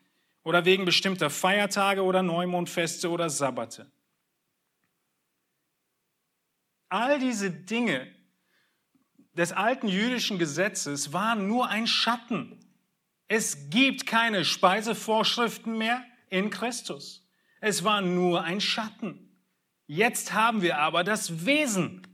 oder 0.43 0.65
wegen 0.65 0.85
bestimmter 0.85 1.31
Feiertage 1.31 2.03
oder 2.03 2.25
Neumondfeste 2.25 3.09
oder 3.09 3.31
Sabbate 3.31 3.89
All 6.89 7.21
diese 7.21 7.53
Dinge 7.53 8.13
des 9.35 9.53
alten 9.53 9.87
jüdischen 9.87 10.41
Gesetzes 10.41 11.13
waren 11.13 11.47
nur 11.47 11.69
ein 11.69 11.87
Schatten. 11.87 12.59
Es 13.29 13.71
gibt 13.71 14.07
keine 14.07 14.45
Speisevorschriften 14.45 15.79
mehr 15.79 16.05
in 16.31 16.51
Christus. 16.51 17.25
Es 17.61 17.85
war 17.85 18.01
nur 18.01 18.43
ein 18.43 18.61
Schatten. 18.61 19.39
Jetzt 19.87 20.33
haben 20.33 20.63
wir 20.63 20.79
aber 20.79 21.05
das 21.05 21.47
Wesen. 21.47 22.08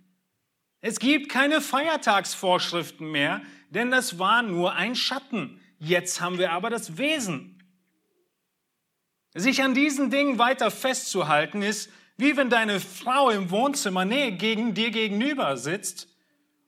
Es 0.87 0.99
gibt 0.99 1.30
keine 1.30 1.62
Feiertagsvorschriften 1.62 3.11
mehr, 3.11 3.41
denn 3.70 3.91
das 3.91 4.18
war 4.18 4.43
nur 4.43 4.74
ein 4.74 4.95
Schatten. 4.95 5.59
Jetzt 5.78 6.20
haben 6.20 6.37
wir 6.37 6.53
aber 6.53 6.68
das 6.68 6.99
Wesen. 6.99 7.62
Sich 9.35 9.62
an 9.62 9.72
diesen 9.72 10.11
Dingen 10.11 10.39
weiter 10.39 10.70
festzuhalten 10.70 11.62
ist 11.62 11.89
wie 12.18 12.37
wenn 12.37 12.51
deine 12.51 12.80
Frau 12.80 13.30
im 13.30 13.51
Wohnzimmer 13.51 14.05
nee, 14.05 14.32
gegen 14.32 14.74
dir 14.74 14.91
gegenüber 14.91 15.57
sitzt, 15.57 16.07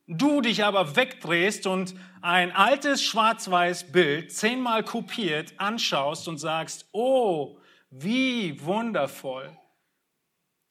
du 0.06 0.40
dich 0.40 0.64
aber 0.64 0.96
wegdrehst 0.96 1.66
und 1.66 1.94
ein 2.22 2.52
altes 2.52 3.02
schwarz-weiß 3.02 3.92
Bild 3.92 4.32
zehnmal 4.32 4.82
kopiert 4.82 5.52
anschaust 5.58 6.26
und 6.26 6.38
sagst, 6.38 6.88
oh, 6.92 7.58
wie 7.90 8.64
wundervoll. 8.64 9.54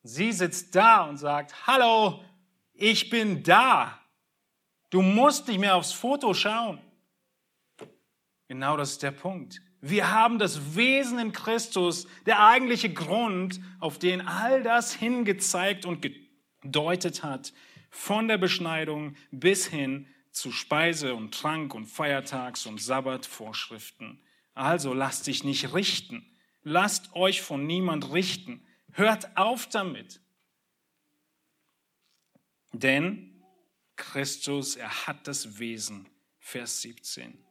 Sie 0.02 0.32
sitzt 0.32 0.76
da 0.76 1.04
und 1.04 1.18
sagt, 1.18 1.68
hallo, 1.68 2.24
ich 2.76 3.10
bin 3.10 3.44
da. 3.44 4.00
Du 4.90 5.02
musst 5.02 5.48
nicht 5.48 5.60
mehr 5.60 5.76
aufs 5.76 5.92
Foto 5.92 6.34
schauen. 6.34 6.80
Genau 8.48 8.78
das 8.78 8.92
ist 8.92 9.04
der 9.04 9.12
Punkt. 9.12 9.62
Wir 9.82 10.12
haben 10.12 10.40
das 10.40 10.76
Wesen 10.76 11.20
in 11.20 11.32
Christus, 11.32 12.08
der 12.26 12.46
eigentliche 12.46 12.92
Grund, 12.92 13.60
auf 13.80 14.00
den 14.00 14.22
all 14.22 14.64
das 14.64 14.94
hingezeigt 14.94 15.86
und 15.86 16.02
gedeutet 16.64 17.24
hat, 17.24 17.54
von 17.92 18.28
der 18.28 18.38
Beschneidung 18.38 19.16
bis 19.32 19.68
hin 19.68 20.08
zu 20.32 20.52
Speise 20.52 21.16
und 21.16 21.34
Trank 21.34 21.74
und 21.74 21.86
Feiertags- 21.86 22.66
und 22.66 22.82
Sabbatvorschriften. 22.82 24.22
Also 24.54 24.94
lasst 24.94 25.28
dich 25.28 25.44
nicht 25.44 25.74
richten. 25.74 26.26
Lasst 26.64 27.16
euch 27.16 27.42
von 27.42 27.66
niemand 27.66 28.12
richten. 28.12 28.66
Hört 28.92 29.38
auf 29.38 29.68
damit. 29.68 30.20
Denn 32.80 33.44
Christus, 33.96 34.76
er 34.76 35.08
hat 35.08 35.28
das 35.28 35.60
Wesen. 35.60 36.10
Vers 36.40 36.82
17. 36.82 37.44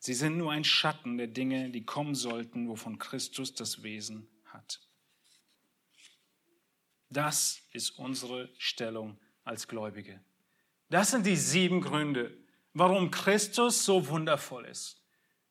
Sie 0.00 0.14
sind 0.14 0.36
nur 0.36 0.50
ein 0.50 0.64
Schatten 0.64 1.18
der 1.18 1.28
Dinge, 1.28 1.70
die 1.70 1.84
kommen 1.84 2.16
sollten, 2.16 2.68
wovon 2.68 2.98
Christus 2.98 3.54
das 3.54 3.84
Wesen 3.84 4.28
hat. 4.46 4.80
Das 7.10 7.62
ist 7.72 7.90
unsere 7.90 8.50
Stellung 8.58 9.20
als 9.44 9.68
Gläubige. 9.68 10.20
Das 10.88 11.12
sind 11.12 11.26
die 11.26 11.36
sieben 11.36 11.80
Gründe, 11.80 12.36
warum 12.72 13.12
Christus 13.12 13.84
so 13.84 14.08
wundervoll 14.08 14.64
ist, 14.64 15.00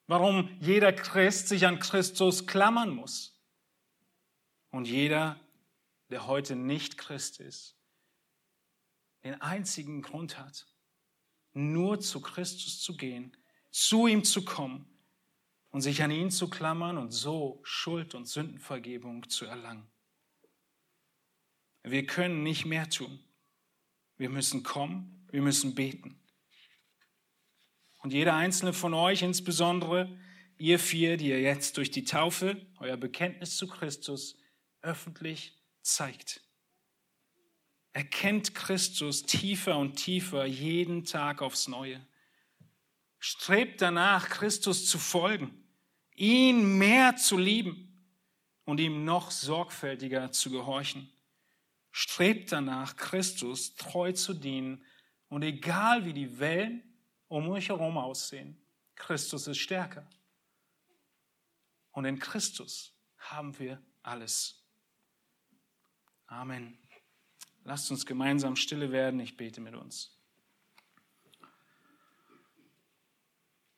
warum 0.08 0.50
jeder 0.60 0.92
Christ 0.92 1.48
sich 1.48 1.66
an 1.66 1.80
Christus 1.80 2.48
klammern 2.48 2.90
muss. 2.90 3.40
Und 4.72 4.88
jeder, 4.88 5.40
der 6.10 6.28
heute 6.28 6.58
nicht 6.58 6.98
Christ 6.98 7.40
ist, 7.40 7.79
den 9.24 9.41
einzigen 9.41 10.01
Grund 10.01 10.38
hat, 10.38 10.67
nur 11.53 11.99
zu 11.99 12.22
Christus 12.22 12.82
zu 12.82 12.95
gehen 12.95 13.36
zu 13.72 14.07
ihm 14.07 14.24
zu 14.24 14.43
kommen 14.43 14.88
und 15.70 15.82
sich 15.82 16.01
an 16.01 16.11
ihn 16.11 16.32
zu 16.32 16.49
klammern 16.49 16.97
und 16.97 17.11
so 17.11 17.61
Schuld 17.63 18.15
und 18.15 18.28
Sündenvergebung 18.28 19.30
zu 19.30 19.45
erlangen. 19.45 19.89
Wir 21.84 22.05
können 22.05 22.43
nicht 22.43 22.65
mehr 22.65 22.89
tun. 22.89 23.24
Wir 24.17 24.30
müssen 24.30 24.63
kommen, 24.63 25.28
wir 25.32 25.41
müssen 25.41 25.76
beten. 25.76 26.20
Und 27.99 28.11
jeder 28.11 28.36
einzelne 28.36 28.74
von 28.74 28.93
euch, 28.93 29.22
insbesondere 29.22 30.17
ihr 30.57 30.80
vier, 30.80 31.17
die 31.17 31.30
ihr 31.30 31.41
jetzt 31.41 31.78
durch 31.78 31.91
die 31.91 32.03
Taufe 32.03 32.65
euer 32.80 32.97
Bekenntnis 32.97 33.55
zu 33.55 33.67
Christus 33.67 34.38
öffentlich 34.82 35.57
zeigt. 35.82 36.49
Erkennt 37.94 38.54
Christus 38.54 39.24
tiefer 39.24 39.78
und 39.78 39.96
tiefer 39.96 40.46
jeden 40.46 41.06
Tag 41.06 41.42
aufs 41.42 41.68
Neue. 41.68 42.06
Strebt 43.20 43.82
danach, 43.82 44.30
Christus 44.30 44.88
zu 44.88 44.98
folgen, 44.98 45.64
ihn 46.16 46.78
mehr 46.78 47.16
zu 47.16 47.38
lieben 47.38 47.90
und 48.66 48.80
ihm 48.80 49.04
noch 49.04 49.32
sorgfältiger 49.32 50.32
zu 50.32 50.52
gehorchen. 50.52 51.12
Strebt 51.92 52.52
danach, 52.52 52.96
Christus 52.96 53.76
treu 53.76 54.12
zu 54.14 54.34
dienen 54.34 54.86
und 55.28 55.44
egal 55.44 56.06
wie 56.06 56.14
die 56.14 56.40
Wellen 56.40 56.84
um 57.28 57.50
euch 57.50 57.70
herum 57.70 57.98
aussehen, 57.98 58.60
Christus 58.96 59.48
ist 59.48 59.58
stärker. 59.58 60.08
Und 61.92 62.06
in 62.06 62.20
Christus 62.20 62.94
haben 63.18 63.58
wir 63.60 63.82
alles. 64.04 64.64
Amen. 66.28 66.78
Lasst 67.70 67.91
uns 67.91 68.07
gemeinsam 68.07 68.55
stille 68.55 68.91
werden. 68.91 69.20
Ich 69.20 69.38
bete 69.38 69.61
mit 69.61 69.76
uns. 69.76 70.17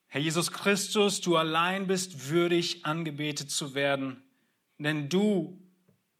Herr 0.07 0.21
Jesus 0.21 0.49
Christus, 0.53 1.19
du 1.19 1.35
allein 1.35 1.87
bist 1.87 2.29
würdig, 2.29 2.85
angebetet 2.85 3.51
zu 3.51 3.75
werden, 3.75 4.23
denn 4.77 5.09
du 5.09 5.61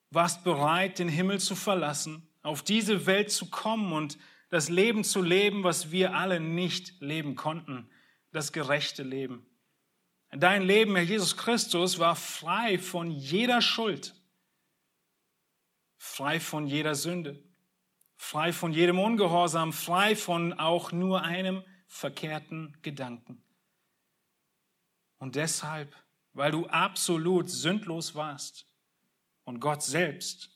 warst 0.10 0.44
bereit, 0.44 1.00
den 1.00 1.08
Himmel 1.08 1.40
zu 1.40 1.56
verlassen, 1.56 2.28
auf 2.42 2.62
diese 2.62 3.06
Welt 3.06 3.32
zu 3.32 3.50
kommen 3.50 3.94
und 3.94 4.18
das 4.50 4.68
Leben 4.68 5.06
zu 5.06 5.22
leben, 5.22 5.64
was 5.64 5.92
wir 5.92 6.14
alle 6.14 6.42
nicht 6.42 7.00
leben 7.00 7.38
konnten, 7.38 7.90
das 8.34 8.52
gerechte 8.52 9.04
Leben. 9.04 9.46
Dein 10.32 10.64
Leben, 10.64 10.98
Herr 10.98 11.06
Jesus 11.06 11.38
Christus, 11.38 12.00
war 12.00 12.18
frei 12.18 12.78
von 12.78 13.12
jeder 13.12 13.62
Schuld, 13.62 14.14
frei 15.98 16.42
von 16.42 16.68
jeder 16.68 16.96
Sünde, 16.96 17.42
frei 18.22 18.54
von 18.54 18.72
jedem 18.72 19.00
Ungehorsam, 19.00 19.74
frei 19.74 20.16
von 20.16 20.54
auch 20.54 20.92
nur 20.92 21.24
einem 21.24 21.64
verkehrten 21.88 22.78
Gedanken. 22.84 23.44
Und 25.18 25.36
deshalb, 25.36 25.94
weil 26.32 26.52
du 26.52 26.68
absolut 26.68 27.50
sündlos 27.50 28.14
warst 28.14 28.68
und 29.44 29.60
Gott 29.60 29.82
selbst, 29.82 30.52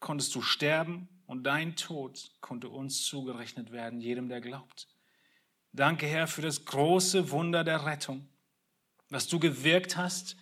konntest 0.00 0.34
du 0.34 0.40
sterben 0.40 1.06
und 1.26 1.44
dein 1.44 1.76
Tod 1.76 2.32
konnte 2.40 2.70
uns 2.70 3.04
zugerechnet 3.04 3.70
werden, 3.70 4.00
jedem, 4.00 4.30
der 4.30 4.40
glaubt. 4.40 4.88
Danke, 5.72 6.06
Herr, 6.06 6.26
für 6.26 6.42
das 6.42 6.64
große 6.64 7.30
Wunder 7.30 7.62
der 7.62 7.84
Rettung, 7.84 8.26
was 9.10 9.28
du 9.28 9.38
gewirkt 9.38 9.98
hast, 9.98 10.36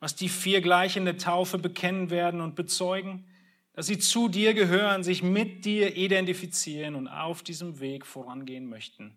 was 0.00 0.16
die 0.16 0.30
vier 0.30 0.62
gleich 0.62 0.96
in 0.96 1.04
der 1.04 1.18
Taufe 1.18 1.58
bekennen 1.58 2.08
werden 2.08 2.40
und 2.40 2.56
bezeugen, 2.56 3.28
dass 3.72 3.86
sie 3.86 3.98
zu 3.98 4.28
dir 4.28 4.54
gehören, 4.54 5.02
sich 5.02 5.22
mit 5.22 5.64
dir 5.64 5.96
identifizieren 5.96 6.94
und 6.94 7.08
auf 7.08 7.42
diesem 7.42 7.80
Weg 7.80 8.06
vorangehen 8.06 8.66
möchten. 8.66 9.16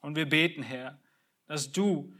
Und 0.00 0.16
wir 0.16 0.28
beten, 0.28 0.62
Herr, 0.62 0.98
dass 1.46 1.72
du 1.72 2.14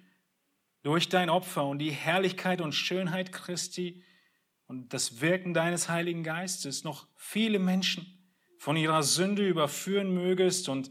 durch 0.83 1.09
dein 1.09 1.31
Opfer 1.31 1.67
und 1.67 1.79
die 1.79 1.91
Herrlichkeit 1.91 2.61
und 2.61 2.73
Schönheit 2.73 3.33
Christi 3.33 4.03
und 4.67 4.93
das 4.93 5.21
Wirken 5.21 5.55
deines 5.55 5.89
Heiligen 5.89 6.23
Geistes 6.23 6.85
noch 6.85 7.07
viele 7.17 7.59
Menschen 7.59 8.19
von 8.59 8.77
ihrer 8.77 9.03
Sünde 9.03 9.47
überführen 9.47 10.15
mögest 10.15 10.69
und 10.69 10.91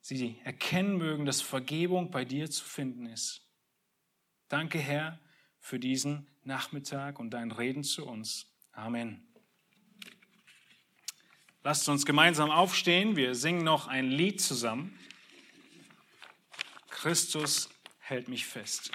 sie 0.00 0.36
erkennen 0.44 0.98
mögen, 0.98 1.24
dass 1.24 1.40
Vergebung 1.40 2.10
bei 2.10 2.24
dir 2.24 2.50
zu 2.50 2.64
finden 2.64 3.06
ist. 3.06 3.46
Danke, 4.48 4.78
Herr, 4.78 5.18
für 5.58 5.78
diesen 5.78 6.26
Nachmittag 6.42 7.18
und 7.18 7.30
dein 7.30 7.50
Reden 7.50 7.84
zu 7.84 8.06
uns. 8.06 8.53
Amen. 8.74 9.24
Lasst 11.62 11.88
uns 11.88 12.04
gemeinsam 12.04 12.50
aufstehen. 12.50 13.16
Wir 13.16 13.34
singen 13.34 13.64
noch 13.64 13.86
ein 13.86 14.10
Lied 14.10 14.40
zusammen. 14.40 14.98
Christus 16.90 17.70
hält 18.00 18.28
mich 18.28 18.46
fest. 18.46 18.90